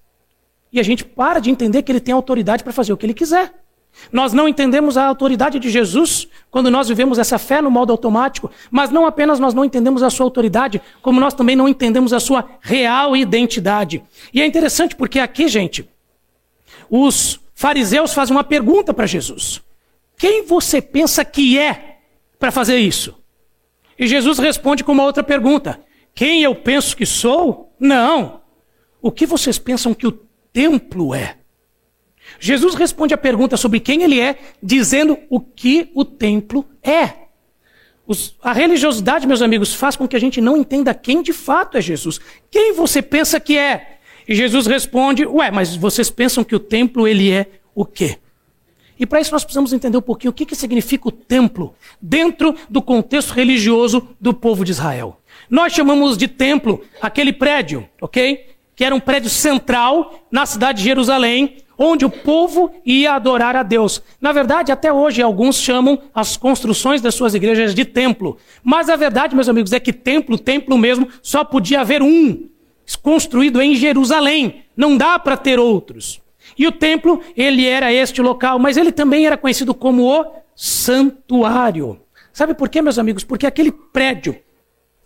[0.72, 3.16] E a gente para de entender que ele tem autoridade para fazer o que ele
[3.16, 3.63] quiser.
[4.12, 8.52] Nós não entendemos a autoridade de Jesus quando nós vivemos essa fé no modo automático,
[8.70, 12.20] mas não apenas nós não entendemos a sua autoridade, como nós também não entendemos a
[12.20, 14.04] sua real identidade.
[14.34, 15.88] E é interessante porque aqui, gente,
[16.90, 19.62] os fariseus fazem uma pergunta para Jesus:
[20.18, 22.00] Quem você pensa que é
[22.40, 23.16] para fazer isso?
[23.98, 25.80] E Jesus responde com uma outra pergunta:
[26.14, 27.74] Quem eu penso que sou?
[27.80, 28.42] Não.
[29.02, 30.12] O que vocês pensam que o
[30.52, 31.38] templo é?
[32.40, 37.24] Jesus responde a pergunta sobre quem ele é, dizendo o que o templo é.
[38.06, 41.78] Os, a religiosidade, meus amigos, faz com que a gente não entenda quem de fato
[41.78, 42.20] é Jesus.
[42.52, 43.98] Quem você pensa que é?
[44.28, 48.18] E Jesus responde: Ué, mas vocês pensam que o templo ele é o quê?
[49.00, 52.56] E para isso nós precisamos entender um pouquinho o que, que significa o templo dentro
[52.70, 55.20] do contexto religioso do povo de Israel.
[55.50, 58.50] Nós chamamos de templo aquele prédio, ok?
[58.76, 63.64] Que era um prédio central na cidade de Jerusalém, onde o povo ia adorar a
[63.64, 64.02] Deus.
[64.22, 68.38] Na verdade, até hoje, alguns chamam as construções das suas igrejas de templo.
[68.64, 72.48] Mas a verdade, meus amigos, é que templo, templo mesmo, só podia haver um,
[73.02, 74.64] construído em Jerusalém.
[74.76, 76.22] Não dá para ter outros.
[76.58, 82.00] E o templo, ele era este local, mas ele também era conhecido como o santuário.
[82.32, 83.24] Sabe por quê, meus amigos?
[83.24, 84.36] Porque aquele prédio,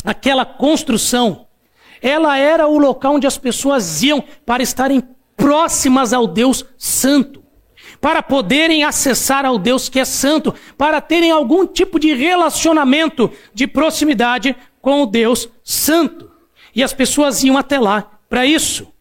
[0.04, 1.48] aquela construção,
[2.02, 5.04] ela era o local onde as pessoas iam para estarem
[5.38, 7.44] próximas ao Deus Santo,
[8.02, 13.66] para poderem acessar ao Deus que é santo, para terem algum tipo de relacionamento de
[13.68, 16.30] proximidade com o Deus Santo.
[16.76, 18.92] E as pessoas iam até lá para isso.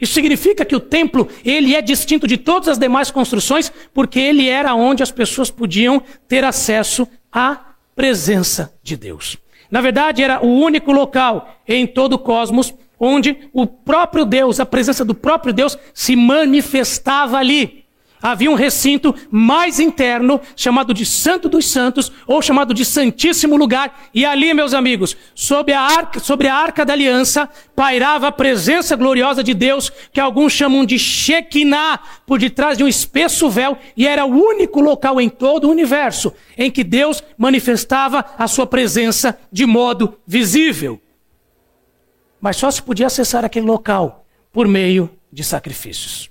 [0.00, 4.48] Isso significa que o templo, ele é distinto de todas as demais construções, porque ele
[4.48, 9.36] era onde as pessoas podiam ter acesso à presença de Deus.
[9.70, 14.64] Na verdade, era o único local em todo o cosmos onde o próprio Deus, a
[14.64, 17.82] presença do próprio Deus se manifestava ali
[18.22, 24.08] havia um recinto mais interno, chamado de Santo dos Santos, ou chamado de Santíssimo Lugar,
[24.14, 28.94] e ali, meus amigos, sobre a arca, sobre a arca da aliança, pairava a presença
[28.94, 34.06] gloriosa de Deus, que alguns chamam de Shekinah, por detrás de um espesso véu, e
[34.06, 39.36] era o único local em todo o universo em que Deus manifestava a sua presença
[39.50, 41.00] de modo visível.
[42.42, 46.28] Mas só se podia acessar aquele local por meio de sacrifícios.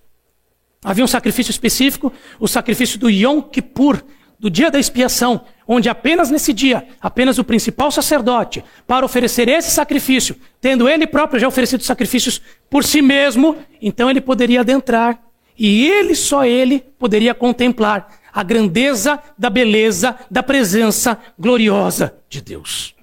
[0.84, 4.04] Havia um sacrifício específico, o sacrifício do Yom Kippur,
[4.38, 9.72] do dia da expiação, onde apenas nesse dia, apenas o principal sacerdote, para oferecer esse
[9.72, 15.22] sacrifício, tendo ele próprio já oferecido sacrifícios por si mesmo, então ele poderia adentrar
[15.58, 22.96] e ele, só ele, poderia contemplar a grandeza da beleza da presença gloriosa de Deus.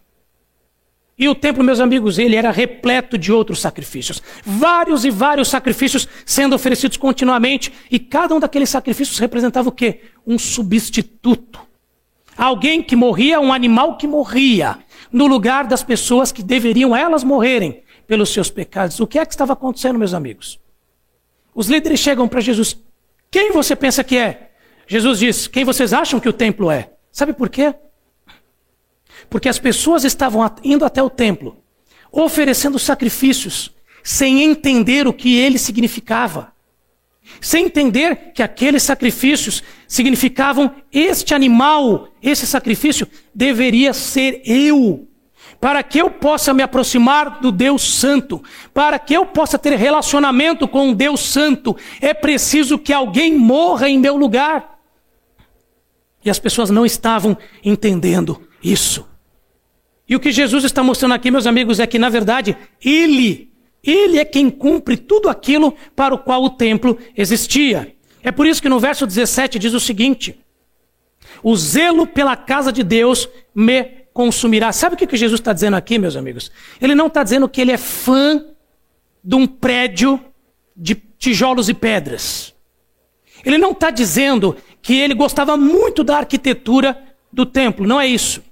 [1.18, 4.22] E o templo, meus amigos, ele era repleto de outros sacrifícios.
[4.44, 7.72] Vários e vários sacrifícios sendo oferecidos continuamente.
[7.90, 10.02] E cada um daqueles sacrifícios representava o quê?
[10.24, 11.58] Um substituto.
[12.36, 14.78] Alguém que morria, um animal que morria,
[15.10, 19.00] no lugar das pessoas que deveriam elas morrerem pelos seus pecados.
[19.00, 20.60] O que é que estava acontecendo, meus amigos?
[21.52, 22.78] Os líderes chegam para Jesus.
[23.28, 24.52] Quem você pensa que é?
[24.86, 26.92] Jesus diz: Quem vocês acham que o templo é?
[27.10, 27.74] Sabe por quê?
[29.28, 31.56] Porque as pessoas estavam indo até o templo,
[32.10, 33.70] oferecendo sacrifícios,
[34.02, 36.52] sem entender o que ele significava.
[37.40, 45.06] sem entender que aqueles sacrifícios significavam este animal, esse sacrifício deveria ser eu.
[45.60, 48.42] Para que eu possa me aproximar do Deus Santo,
[48.72, 53.88] para que eu possa ter relacionamento com o Deus Santo, é preciso que alguém morra
[53.88, 54.78] em meu lugar.
[56.24, 59.06] E as pessoas não estavam entendendo isso.
[60.08, 63.52] E o que Jesus está mostrando aqui, meus amigos, é que, na verdade, Ele,
[63.82, 67.94] Ele é quem cumpre tudo aquilo para o qual o templo existia.
[68.22, 70.38] É por isso que no verso 17 diz o seguinte:
[71.42, 74.72] O zelo pela casa de Deus me consumirá.
[74.72, 76.50] Sabe o que Jesus está dizendo aqui, meus amigos?
[76.80, 78.44] Ele não está dizendo que ele é fã
[79.22, 80.18] de um prédio
[80.74, 82.54] de tijolos e pedras.
[83.44, 87.00] Ele não está dizendo que ele gostava muito da arquitetura
[87.32, 87.86] do templo.
[87.86, 88.42] Não é isso.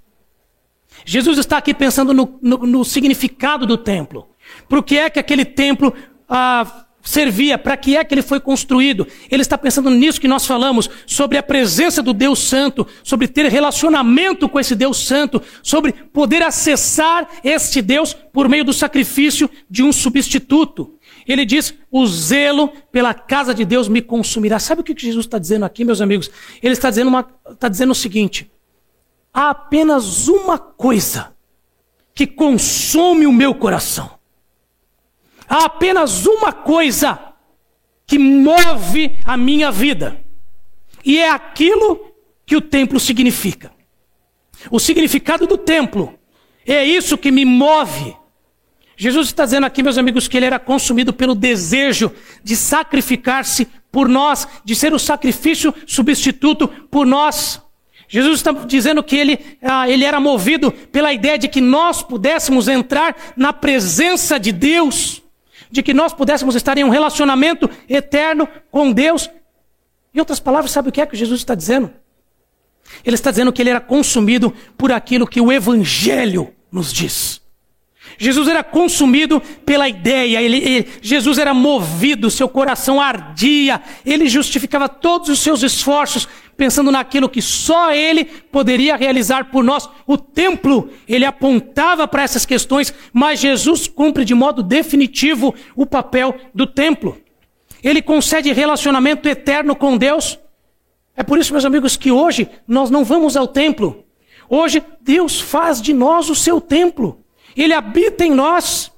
[1.06, 4.28] Jesus está aqui pensando no, no, no significado do templo.
[4.68, 5.94] O que é que aquele templo
[6.28, 9.06] ah, servia, para que é que ele foi construído.
[9.30, 13.46] Ele está pensando nisso que nós falamos, sobre a presença do Deus Santo, sobre ter
[13.46, 19.84] relacionamento com esse Deus Santo, sobre poder acessar este Deus por meio do sacrifício de
[19.84, 20.98] um substituto.
[21.26, 24.58] Ele diz: o zelo pela casa de Deus me consumirá.
[24.58, 26.30] Sabe o que Jesus está dizendo aqui, meus amigos?
[26.60, 28.50] Ele está dizendo, uma, está dizendo o seguinte:
[29.36, 31.36] há apenas uma coisa
[32.14, 34.18] que consome o meu coração.
[35.46, 37.18] Há apenas uma coisa
[38.06, 40.24] que move a minha vida.
[41.04, 42.14] E é aquilo
[42.46, 43.70] que o templo significa.
[44.70, 46.18] O significado do templo
[46.64, 48.16] é isso que me move.
[48.96, 52.10] Jesus está dizendo aqui, meus amigos, que ele era consumido pelo desejo
[52.42, 57.65] de sacrificar-se por nós, de ser o sacrifício substituto por nós.
[58.08, 62.68] Jesus está dizendo que ele, ah, ele era movido pela ideia de que nós pudéssemos
[62.68, 65.22] entrar na presença de Deus,
[65.70, 69.28] de que nós pudéssemos estar em um relacionamento eterno com Deus.
[70.14, 71.92] Em outras palavras, sabe o que é que Jesus está dizendo?
[73.04, 77.40] Ele está dizendo que ele era consumido por aquilo que o Evangelho nos diz.
[78.18, 84.88] Jesus era consumido pela ideia, ele, ele, Jesus era movido, seu coração ardia, ele justificava
[84.88, 86.26] todos os seus esforços
[86.56, 89.88] pensando naquilo que só ele poderia realizar por nós.
[90.06, 96.34] O templo, ele apontava para essas questões, mas Jesus cumpre de modo definitivo o papel
[96.54, 97.18] do templo.
[97.82, 100.38] Ele concede relacionamento eterno com Deus.
[101.16, 104.04] É por isso, meus amigos, que hoje nós não vamos ao templo.
[104.48, 107.24] Hoje Deus faz de nós o seu templo.
[107.56, 108.92] Ele habita em nós.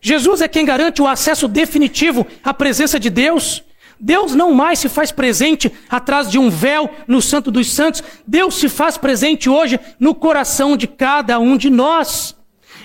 [0.00, 3.64] Jesus é quem garante o acesso definitivo à presença de Deus.
[3.98, 8.02] Deus não mais se faz presente atrás de um véu no Santo dos Santos.
[8.26, 12.36] Deus se faz presente hoje no coração de cada um de nós.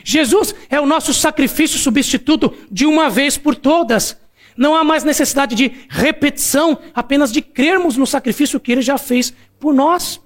[0.04, 4.18] Jesus é o nosso sacrifício substituto de uma vez por todas.
[4.56, 9.34] Não há mais necessidade de repetição, apenas de crermos no sacrifício que ele já fez
[9.60, 10.22] por nós.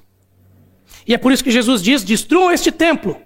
[1.08, 3.18] E é por isso que Jesus diz: destruam este templo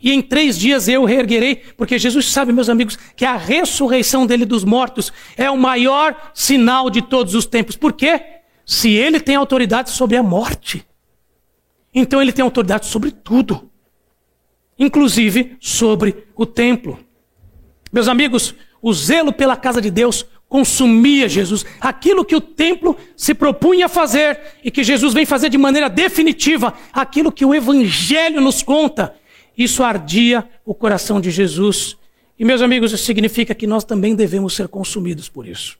[0.00, 4.44] e em três dias eu reerguerei, porque Jesus sabe, meus amigos, que a ressurreição dele
[4.44, 7.76] dos mortos é o maior sinal de todos os tempos.
[7.76, 8.20] Por quê?
[8.64, 10.86] Se ele tem autoridade sobre a morte,
[11.92, 13.70] então ele tem autoridade sobre tudo,
[14.78, 16.98] inclusive sobre o templo.
[17.92, 23.34] Meus amigos, o zelo pela casa de Deus consumia Jesus, aquilo que o templo se
[23.34, 28.40] propunha a fazer e que Jesus vem fazer de maneira definitiva, aquilo que o evangelho
[28.40, 29.14] nos conta
[29.58, 31.96] isso ardia o coração de Jesus.
[32.38, 35.76] E, meus amigos, isso significa que nós também devemos ser consumidos por isso.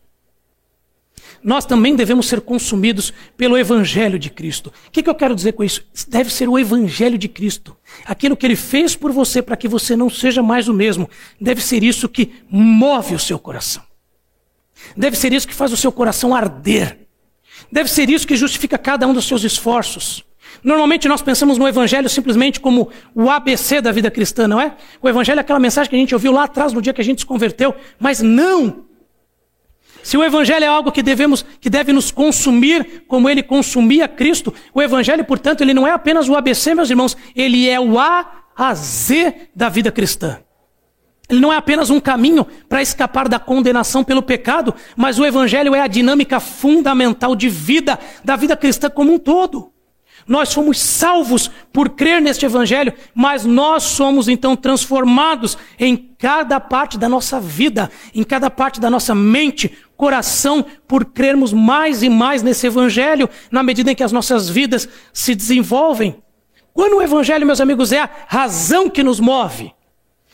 [1.43, 4.73] Nós também devemos ser consumidos pelo Evangelho de Cristo.
[4.89, 5.85] O que, que eu quero dizer com isso?
[6.09, 7.77] Deve ser o Evangelho de Cristo.
[8.05, 11.09] Aquilo que Ele fez por você para que você não seja mais o mesmo.
[11.41, 13.83] Deve ser isso que move o seu coração.
[14.97, 17.07] Deve ser isso que faz o seu coração arder.
[17.71, 20.25] Deve ser isso que justifica cada um dos seus esforços.
[20.63, 24.77] Normalmente nós pensamos no Evangelho simplesmente como o ABC da vida cristã, não é?
[25.01, 27.05] O Evangelho é aquela mensagem que a gente ouviu lá atrás no dia que a
[27.05, 28.87] gente se converteu, mas não!
[30.03, 34.55] Se o Evangelho é algo que devemos, que deve nos consumir como ele consumia Cristo,
[34.73, 38.39] o Evangelho, portanto, ele não é apenas o ABC, meus irmãos, ele é o A
[38.57, 40.41] a Z da vida cristã.
[41.29, 45.75] Ele não é apenas um caminho para escapar da condenação pelo pecado, mas o Evangelho
[45.75, 49.73] é a dinâmica fundamental de vida da vida cristã como um todo.
[50.29, 56.99] Nós fomos salvos por crer neste Evangelho, mas nós somos então transformados em cada parte
[56.99, 62.43] da nossa vida, em cada parte da nossa mente, coração, por crermos mais e mais
[62.43, 66.23] nesse Evangelho, na medida em que as nossas vidas se desenvolvem.
[66.75, 69.73] Quando o Evangelho, meus amigos, é a razão que nos move,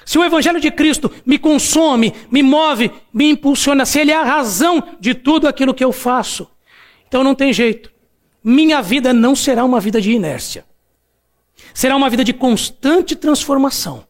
[0.05, 4.24] Se o Evangelho de Cristo me consome, me move, me impulsiona, se ele é a
[4.24, 6.47] razão de tudo aquilo que eu faço,
[7.07, 7.93] então não tem jeito.
[8.47, 10.66] Minha vida não será uma vida de inércia.
[11.72, 14.07] Será uma vida de constante transformação.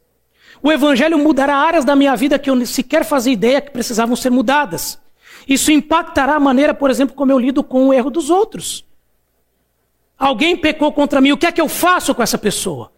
[0.60, 4.30] O Evangelho mudará áreas da minha vida que eu sequer fazia ideia que precisavam ser
[4.30, 5.00] mudadas.
[5.46, 8.84] Isso impactará a maneira, por exemplo, como eu lido com o erro dos outros.
[10.18, 12.90] Alguém pecou contra mim, o que é que eu faço com essa pessoa?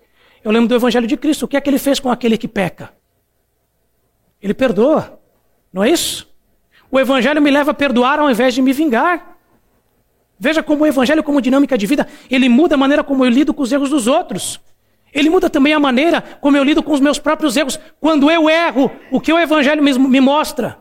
[0.42, 1.42] Eu lembro do Evangelho de Cristo.
[1.42, 2.94] O que é que ele fez com aquele que peca?
[4.40, 5.20] Ele perdoa.
[5.72, 6.32] Não é isso?
[6.90, 9.35] O Evangelho me leva a perdoar ao invés de me vingar.
[10.38, 13.54] Veja como o Evangelho, como dinâmica de vida, ele muda a maneira como eu lido
[13.54, 14.60] com os erros dos outros.
[15.12, 17.80] Ele muda também a maneira como eu lido com os meus próprios erros.
[17.98, 20.78] Quando eu erro, o que o Evangelho me mostra?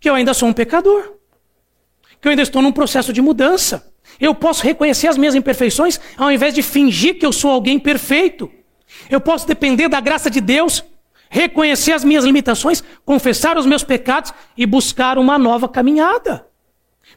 [0.00, 1.16] Que eu ainda sou um pecador.
[2.20, 3.92] Que eu ainda estou num processo de mudança.
[4.18, 8.50] Eu posso reconhecer as minhas imperfeições ao invés de fingir que eu sou alguém perfeito.
[9.10, 10.82] Eu posso depender da graça de Deus,
[11.28, 16.46] reconhecer as minhas limitações, confessar os meus pecados e buscar uma nova caminhada.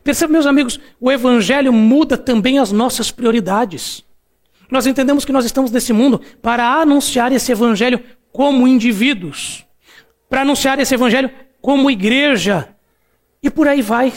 [0.04, 4.04] Perceba, meus amigos, o Evangelho muda também as nossas prioridades.
[4.70, 8.00] Nós entendemos que nós estamos nesse mundo para anunciar esse Evangelho
[8.32, 9.66] como indivíduos,
[10.30, 11.30] para anunciar esse Evangelho
[11.62, 12.70] como igreja,
[13.41, 14.14] e por aí vai.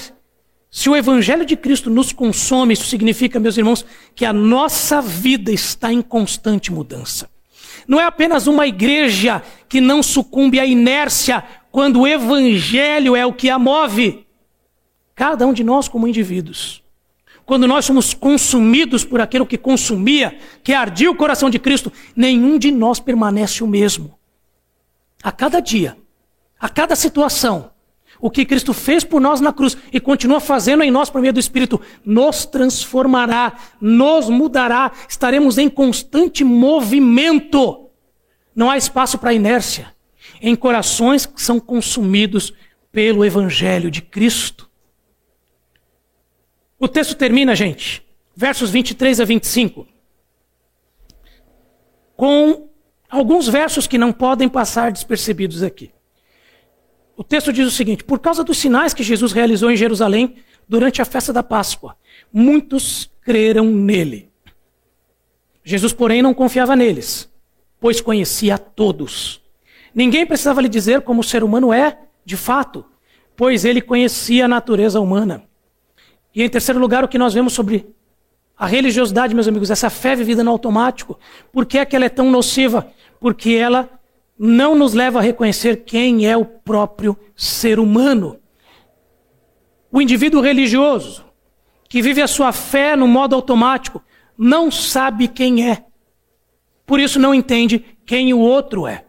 [0.71, 5.51] Se o Evangelho de Cristo nos consome, isso significa, meus irmãos, que a nossa vida
[5.51, 7.29] está em constante mudança.
[7.87, 13.33] Não é apenas uma igreja que não sucumbe à inércia quando o evangelho é o
[13.33, 14.27] que a move.
[15.19, 16.81] Cada um de nós, como indivíduos,
[17.45, 22.57] quando nós somos consumidos por aquilo que consumia, que ardia o coração de Cristo, nenhum
[22.57, 24.17] de nós permanece o mesmo.
[25.21, 25.99] A cada dia,
[26.61, 27.73] a cada situação,
[28.21, 31.33] o que Cristo fez por nós na cruz e continua fazendo em nós por meio
[31.33, 37.91] do Espírito, nos transformará, nos mudará, estaremos em constante movimento.
[38.55, 39.93] Não há espaço para inércia
[40.41, 42.55] em corações que são consumidos
[42.93, 44.68] pelo Evangelho de Cristo.
[46.79, 48.05] O texto termina, gente,
[48.37, 49.87] versos 23 a 25,
[52.17, 52.69] com
[53.11, 55.91] alguns versos que não podem passar despercebidos aqui.
[57.17, 60.37] O texto diz o seguinte: por causa dos sinais que Jesus realizou em Jerusalém
[60.69, 61.97] durante a festa da Páscoa,
[62.33, 64.31] muitos creram nele.
[65.65, 67.29] Jesus, porém, não confiava neles,
[67.81, 69.43] pois conhecia a todos.
[69.93, 72.85] Ninguém precisava lhe dizer como o ser humano é, de fato,
[73.37, 75.48] pois ele conhecia a natureza humana.
[76.39, 77.85] E em terceiro lugar, o que nós vemos sobre
[78.57, 81.19] a religiosidade, meus amigos, essa fé vivida no automático.
[81.53, 82.93] Por que é que ela é tão nociva?
[83.19, 83.91] Porque ela
[84.39, 88.39] não nos leva a reconhecer quem é o próprio ser humano.
[89.91, 91.25] O indivíduo religioso,
[91.89, 94.01] que vive a sua fé no modo automático,
[94.39, 95.87] não sabe quem é.
[96.87, 99.05] Por isso não entende quem o outro é.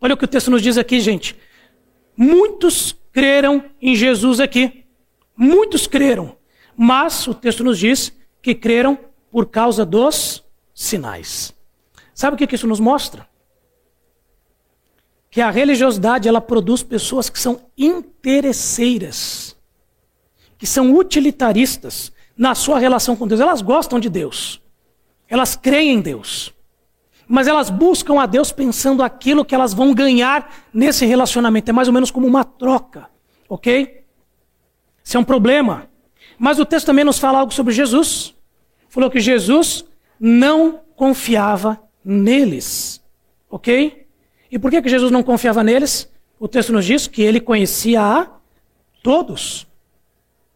[0.00, 1.36] Olha o que o texto nos diz aqui, gente.
[2.16, 4.81] Muitos creram em Jesus aqui.
[5.42, 6.36] Muitos creram.
[6.76, 8.98] Mas o texto nos diz que creram
[9.30, 11.54] por causa dos sinais.
[12.14, 13.26] Sabe o que isso nos mostra?
[15.32, 19.56] que a religiosidade ela produz pessoas que são interesseiras,
[20.58, 23.40] que são utilitaristas na sua relação com Deus.
[23.40, 24.60] Elas gostam de Deus,
[25.26, 26.52] elas creem em Deus,
[27.26, 31.70] mas elas buscam a Deus pensando aquilo que elas vão ganhar nesse relacionamento.
[31.70, 33.08] É mais ou menos como uma troca,
[33.48, 34.01] ok?
[35.04, 35.88] Isso é um problema.
[36.38, 38.34] Mas o texto também nos fala algo sobre Jesus.
[38.88, 39.84] Falou que Jesus
[40.18, 43.02] não confiava neles,
[43.50, 44.06] ok?
[44.50, 46.10] E por que, que Jesus não confiava neles?
[46.38, 48.30] O texto nos diz que ele conhecia a
[49.02, 49.66] todos.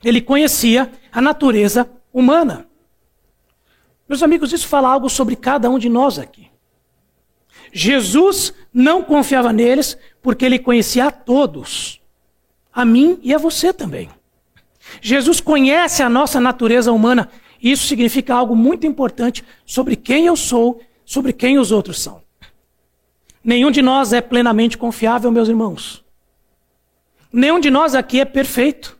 [0.04, 2.68] Ele conhecia a natureza humana.
[4.08, 6.50] Meus amigos, isso fala algo sobre cada um de nós aqui.
[7.72, 12.00] Jesus não confiava neles porque ele conhecia a todos,
[12.72, 14.08] a mim e a você também.
[15.00, 17.28] Jesus conhece a nossa natureza humana.
[17.62, 22.22] Isso significa algo muito importante sobre quem eu sou, sobre quem os outros são.
[23.42, 26.04] Nenhum de nós é plenamente confiável, meus irmãos.
[27.32, 28.98] Nenhum de nós aqui é perfeito.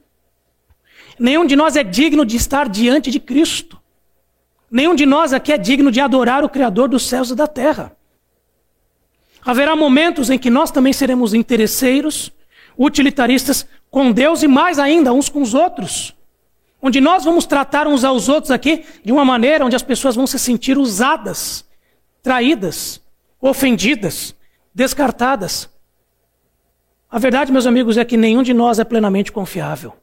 [1.18, 3.80] Nenhum de nós é digno de estar diante de Cristo.
[4.70, 7.96] Nenhum de nós aqui é digno de adorar o Criador dos céus e da terra.
[9.44, 12.32] Haverá momentos em que nós também seremos interesseiros,
[12.78, 16.14] utilitaristas com Deus e mais ainda uns com os outros.
[16.80, 20.26] Onde nós vamos tratar uns aos outros aqui de uma maneira onde as pessoas vão
[20.26, 21.64] se sentir usadas,
[22.22, 23.02] traídas,
[23.40, 24.34] ofendidas,
[24.74, 25.70] descartadas.
[27.10, 29.94] A verdade, meus amigos, é que nenhum de nós é plenamente confiável.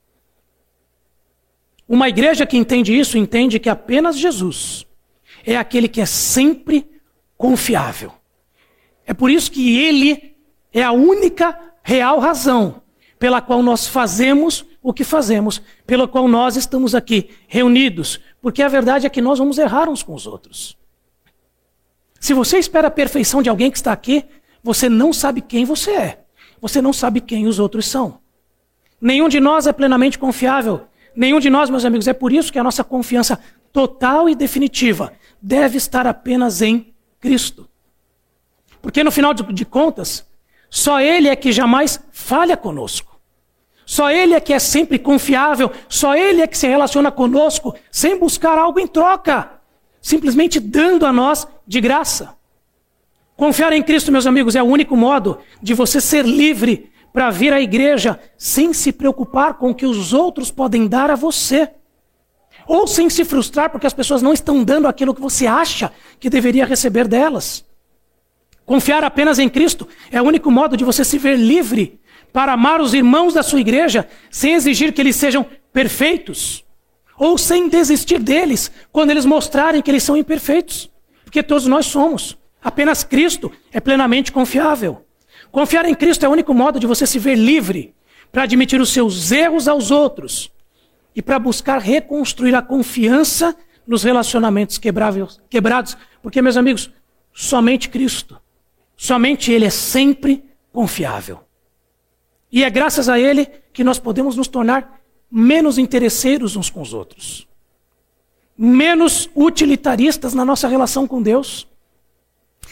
[1.88, 4.88] Uma igreja que entende isso entende que apenas Jesus
[5.46, 6.90] é aquele que é sempre
[7.38, 8.12] confiável.
[9.06, 10.36] É por isso que Ele
[10.72, 12.82] é a única real razão
[13.20, 18.68] pela qual nós fazemos o que fazemos, pela qual nós estamos aqui reunidos, porque a
[18.68, 20.78] verdade é que nós vamos errar uns com os outros.
[22.20, 24.26] Se você espera a perfeição de alguém que está aqui,
[24.64, 26.24] você não sabe quem você é.
[26.62, 28.20] Você não sabe quem os outros são.
[29.00, 30.88] Nenhum de nós é plenamente confiável.
[31.14, 33.38] Nenhum de nós, meus amigos, é por isso que a nossa confiança
[33.74, 35.12] total e definitiva
[35.42, 37.68] deve estar apenas em Cristo.
[38.82, 40.26] Porque no final de, contas,
[40.74, 43.16] só Ele é que jamais falha conosco.
[43.86, 45.72] Só Ele é que é sempre confiável.
[45.88, 49.52] Só Ele é que se relaciona conosco sem buscar algo em troca.
[50.02, 52.36] Simplesmente dando a nós de graça.
[53.38, 57.54] Confiar em Cristo, meus amigos, é o único modo de você ser livre para vir
[57.54, 61.70] à igreja sem se preocupar com o que os outros podem dar a você.
[62.66, 66.32] Ou sem se frustrar porque as pessoas não estão dando aquilo que você acha que
[66.32, 67.64] deveria receber delas.
[68.74, 72.00] Confiar apenas em Cristo é o único modo de você se ver livre
[72.32, 76.66] para amar os irmãos da sua igreja sem exigir que eles sejam perfeitos.
[77.16, 80.90] Ou sem desistir deles quando eles mostrarem que eles são imperfeitos.
[81.24, 82.36] Porque todos nós somos.
[82.64, 85.06] Apenas Cristo é plenamente confiável.
[85.52, 87.94] Confiar em Cristo é o único modo de você se ver livre
[88.32, 90.52] para admitir os seus erros aos outros
[91.16, 93.56] e para buscar reconstruir a confiança
[93.86, 95.96] nos relacionamentos quebrados.
[96.24, 96.90] Porque, meus amigos,
[97.32, 98.42] somente Cristo,
[99.04, 101.42] somente Ele é sempre confiável.
[102.50, 106.94] E é graças a Ele que nós podemos nos tornar menos interesseiros uns com os
[106.94, 107.46] outros,
[108.58, 111.68] menos utilitaristas na nossa relação com Deus.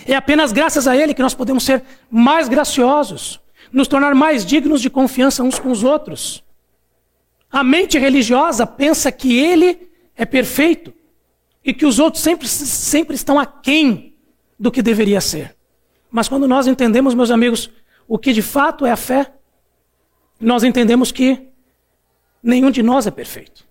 [0.06, 4.82] É apenas graças a Ele que nós podemos ser mais graciosos, nos tornar mais dignos
[4.82, 6.42] de confiança uns com os outros.
[7.52, 10.94] A mente religiosa pensa que Ele é perfeito
[11.62, 14.16] e que os outros sempre, sempre estão aquém
[14.58, 15.58] do que deveria ser.
[16.12, 17.70] Mas quando nós entendemos, meus amigos,
[18.08, 19.34] o que de fato é a fé,
[20.40, 21.48] nós entendemos que
[22.44, 23.66] nenhum de nós é perfeito.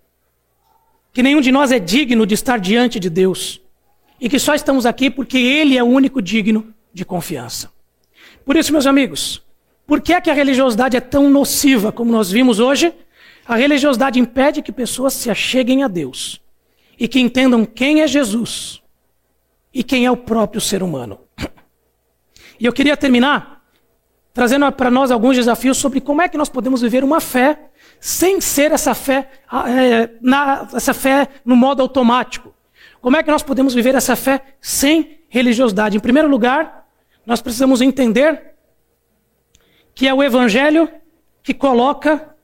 [1.13, 3.61] Que nenhum de nós é digno de estar diante de Deus
[4.21, 7.71] e que só estamos aqui porque Ele é o único digno de confiança.
[8.45, 9.43] Por isso, meus amigos,
[9.87, 12.95] por que, é que a religiosidade é tão nociva como nós vimos hoje?
[13.45, 16.41] A religiosidade impede que pessoas se acheguem a Deus
[16.99, 18.81] e que entendam quem é Jesus
[19.75, 21.19] e quem é o próprio ser humano.
[22.61, 23.61] E eu queria terminar
[24.33, 28.41] trazendo para nós alguns desafios sobre como é que nós podemos viver uma fé sem
[28.41, 29.29] ser essa fé,
[29.67, 32.55] é, na, essa fé no modo automático.
[33.01, 35.97] Como é que nós podemos viver essa fé sem religiosidade?
[35.97, 36.87] Em primeiro lugar,
[37.27, 38.55] nós precisamos entender
[39.95, 40.89] que é o Evangelho
[41.43, 42.35] que coloca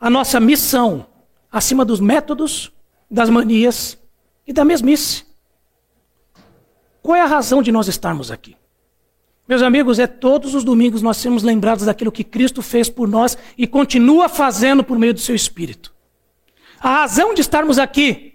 [0.00, 1.06] a nossa missão
[1.50, 2.72] acima dos métodos,
[3.10, 3.98] das manias
[4.46, 5.24] e da mesmice.
[7.02, 8.56] Qual é a razão de nós estarmos aqui?
[9.46, 13.36] Meus amigos, é todos os domingos nós sermos lembrados daquilo que Cristo fez por nós
[13.58, 15.92] e continua fazendo por meio do seu Espírito.
[16.80, 18.34] A razão de estarmos aqui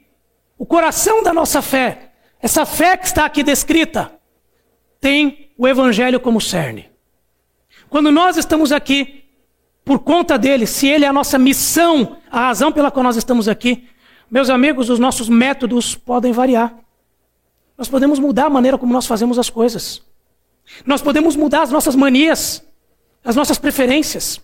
[0.57, 4.12] o coração da nossa fé, essa fé que está aqui descrita,
[4.99, 6.89] tem o Evangelho como cerne.
[7.89, 9.24] Quando nós estamos aqui,
[9.84, 13.47] por conta dele, se ele é a nossa missão, a razão pela qual nós estamos
[13.47, 13.88] aqui,
[14.30, 16.76] meus amigos, os nossos métodos podem variar.
[17.76, 20.03] Nós podemos mudar a maneira como nós fazemos as coisas.
[20.86, 22.63] Nós podemos mudar as nossas manias,
[23.24, 24.39] as nossas preferências.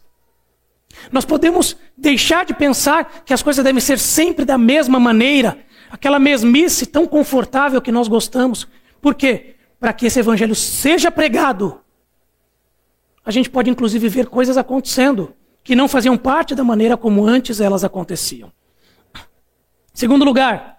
[1.12, 5.58] Nós podemos deixar de pensar que as coisas devem ser sempre da mesma maneira,
[5.90, 8.68] aquela mesmice tão confortável que nós gostamos.
[9.02, 9.56] Por quê?
[9.80, 11.82] Para que esse evangelho seja pregado.
[13.26, 17.60] A gente pode inclusive ver coisas acontecendo que não faziam parte da maneira como antes
[17.60, 18.52] elas aconteciam.
[19.94, 20.78] Segundo lugar,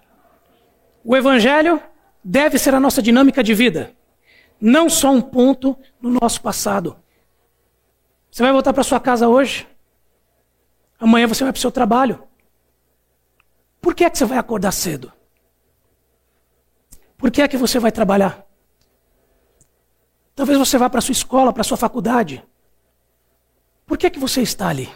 [1.03, 1.81] o evangelho
[2.23, 3.95] deve ser a nossa dinâmica de vida,
[4.59, 6.97] não só um ponto no nosso passado.
[8.31, 9.67] Você vai voltar para sua casa hoje?
[10.99, 12.23] Amanhã você vai para o seu trabalho.
[13.81, 15.11] Por que é que você vai acordar cedo?
[17.17, 18.45] Por que é que você vai trabalhar?
[20.35, 22.43] Talvez você vá para sua escola, para sua faculdade.
[23.85, 24.89] Por que é que você está ali?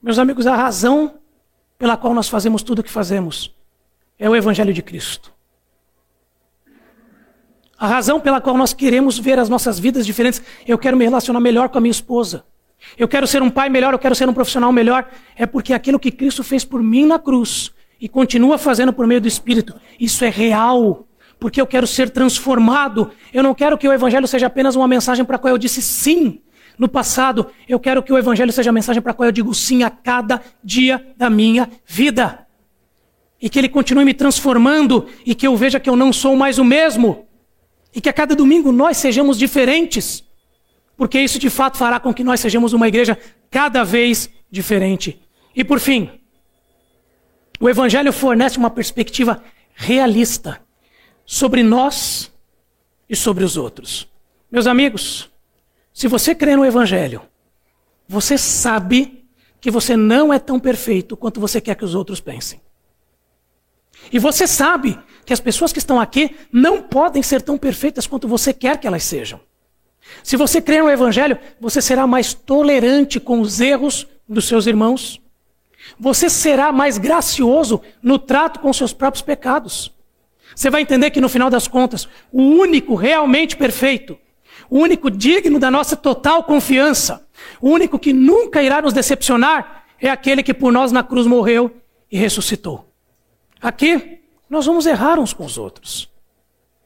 [0.00, 1.20] Meus amigos, a razão
[1.78, 3.54] pela qual nós fazemos tudo o que fazemos
[4.18, 5.32] é o Evangelho de Cristo.
[7.82, 11.40] A razão pela qual nós queremos ver as nossas vidas diferentes, eu quero me relacionar
[11.40, 12.44] melhor com a minha esposa.
[12.96, 15.04] Eu quero ser um pai melhor, eu quero ser um profissional melhor.
[15.34, 19.20] É porque aquilo que Cristo fez por mim na cruz e continua fazendo por meio
[19.20, 21.08] do Espírito, isso é real.
[21.40, 23.10] Porque eu quero ser transformado.
[23.34, 25.82] Eu não quero que o Evangelho seja apenas uma mensagem para a qual eu disse
[25.82, 26.40] sim
[26.78, 27.48] no passado.
[27.68, 29.90] Eu quero que o Evangelho seja a mensagem para a qual eu digo sim a
[29.90, 32.46] cada dia da minha vida.
[33.40, 36.60] E que ele continue me transformando e que eu veja que eu não sou mais
[36.60, 37.26] o mesmo.
[37.94, 40.24] E que a cada domingo nós sejamos diferentes,
[40.96, 43.18] porque isso de fato fará com que nós sejamos uma igreja
[43.50, 45.20] cada vez diferente.
[45.54, 46.10] E por fim,
[47.60, 49.42] o Evangelho fornece uma perspectiva
[49.74, 50.60] realista
[51.24, 52.32] sobre nós
[53.08, 54.08] e sobre os outros.
[54.50, 55.30] Meus amigos,
[55.92, 57.22] se você crê no Evangelho,
[58.08, 59.24] você sabe
[59.60, 62.60] que você não é tão perfeito quanto você quer que os outros pensem.
[64.10, 68.28] E você sabe que as pessoas que estão aqui não podem ser tão perfeitas quanto
[68.28, 69.40] você quer que elas sejam.
[70.22, 75.20] Se você crê no Evangelho, você será mais tolerante com os erros dos seus irmãos.
[75.98, 79.92] Você será mais gracioso no trato com seus próprios pecados.
[80.54, 84.18] Você vai entender que no final das contas, o único realmente perfeito,
[84.68, 87.26] o único digno da nossa total confiança,
[87.60, 91.74] o único que nunca irá nos decepcionar, é aquele que por nós na cruz morreu
[92.10, 92.92] e ressuscitou.
[93.60, 94.21] Aqui,
[94.52, 96.10] nós vamos errar uns com os outros.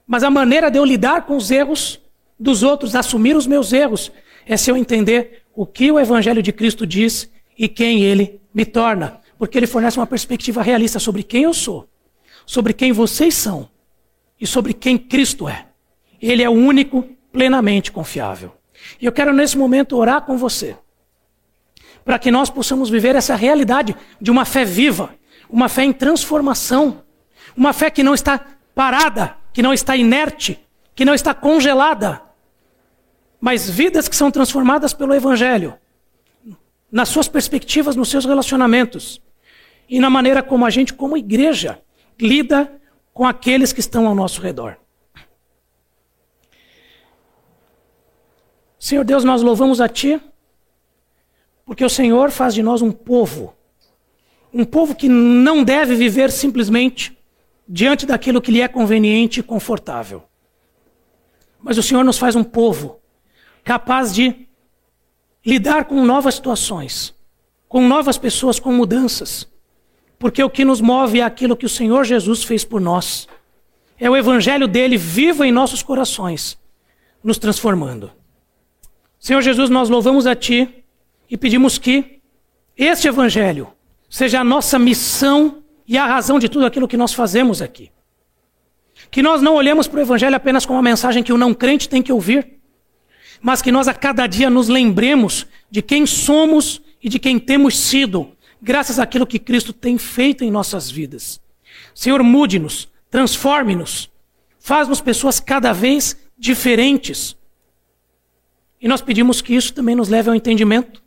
[0.06, 2.00] Mas a maneira de eu lidar com os erros
[2.38, 4.12] dos outros, assumir os meus erros,
[4.46, 8.64] é se eu entender o que o Evangelho de Cristo diz e quem ele me
[8.64, 9.20] torna.
[9.36, 11.88] Porque ele fornece uma perspectiva realista sobre quem eu sou,
[12.46, 13.68] sobre quem vocês são
[14.40, 15.66] e sobre quem Cristo é.
[16.22, 17.02] Ele é o único
[17.32, 18.52] plenamente confiável.
[19.00, 20.76] E eu quero nesse momento orar com você,
[22.04, 25.12] para que nós possamos viver essa realidade de uma fé viva,
[25.50, 27.02] uma fé em transformação,
[27.56, 28.44] uma fé que não está
[28.74, 30.60] parada, que não está inerte,
[30.94, 32.22] que não está congelada,
[33.40, 35.78] mas vidas que são transformadas pelo Evangelho,
[36.90, 39.20] nas suas perspectivas, nos seus relacionamentos
[39.88, 41.80] e na maneira como a gente, como igreja,
[42.20, 42.72] lida
[43.12, 44.76] com aqueles que estão ao nosso redor.
[48.78, 50.20] Senhor Deus, nós louvamos a Ti,
[51.64, 53.56] porque o Senhor faz de nós um povo
[54.56, 57.15] um povo que não deve viver simplesmente
[57.68, 60.22] diante daquilo que lhe é conveniente e confortável.
[61.60, 63.00] Mas o Senhor nos faz um povo
[63.64, 64.46] capaz de
[65.44, 67.14] lidar com novas situações,
[67.68, 69.48] com novas pessoas, com mudanças.
[70.18, 73.28] Porque o que nos move é aquilo que o Senhor Jesus fez por nós.
[73.98, 76.58] É o evangelho dele vivo em nossos corações,
[77.22, 78.12] nos transformando.
[79.18, 80.84] Senhor Jesus, nós louvamos a ti
[81.28, 82.20] e pedimos que
[82.76, 83.68] este evangelho
[84.08, 87.90] seja a nossa missão e a razão de tudo aquilo que nós fazemos aqui.
[89.10, 91.88] Que nós não olhemos para o Evangelho apenas como uma mensagem que o não crente
[91.88, 92.54] tem que ouvir,
[93.40, 97.78] mas que nós a cada dia nos lembremos de quem somos e de quem temos
[97.78, 101.40] sido, graças àquilo que Cristo tem feito em nossas vidas.
[101.94, 104.10] Senhor, mude-nos, transforme-nos,
[104.58, 107.36] faz-nos pessoas cada vez diferentes.
[108.80, 111.02] E nós pedimos que isso também nos leve ao entendimento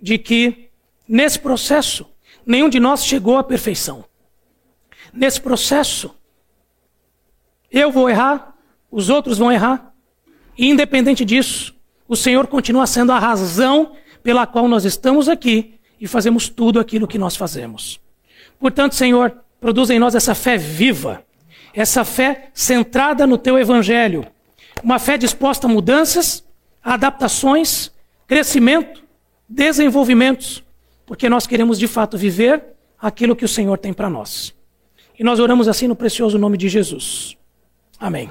[0.00, 0.68] de que,
[1.06, 2.06] nesse processo,
[2.46, 4.04] Nenhum de nós chegou à perfeição.
[5.16, 6.14] Nesse processo,
[7.70, 8.54] eu vou errar,
[8.90, 9.94] os outros vão errar.
[10.58, 11.74] E independente disso,
[12.06, 17.08] o Senhor continua sendo a razão pela qual nós estamos aqui e fazemos tudo aquilo
[17.08, 17.98] que nós fazemos.
[18.60, 21.24] Portanto, Senhor, produza em nós essa fé viva,
[21.72, 24.26] essa fé centrada no teu evangelho,
[24.82, 26.44] uma fé disposta a mudanças,
[26.82, 27.90] adaptações,
[28.26, 29.02] crescimento,
[29.48, 30.62] desenvolvimentos,
[31.06, 32.62] porque nós queremos de fato viver
[33.00, 34.55] aquilo que o Senhor tem para nós.
[35.18, 37.36] E nós oramos assim no precioso nome de Jesus.
[37.98, 38.30] Amém.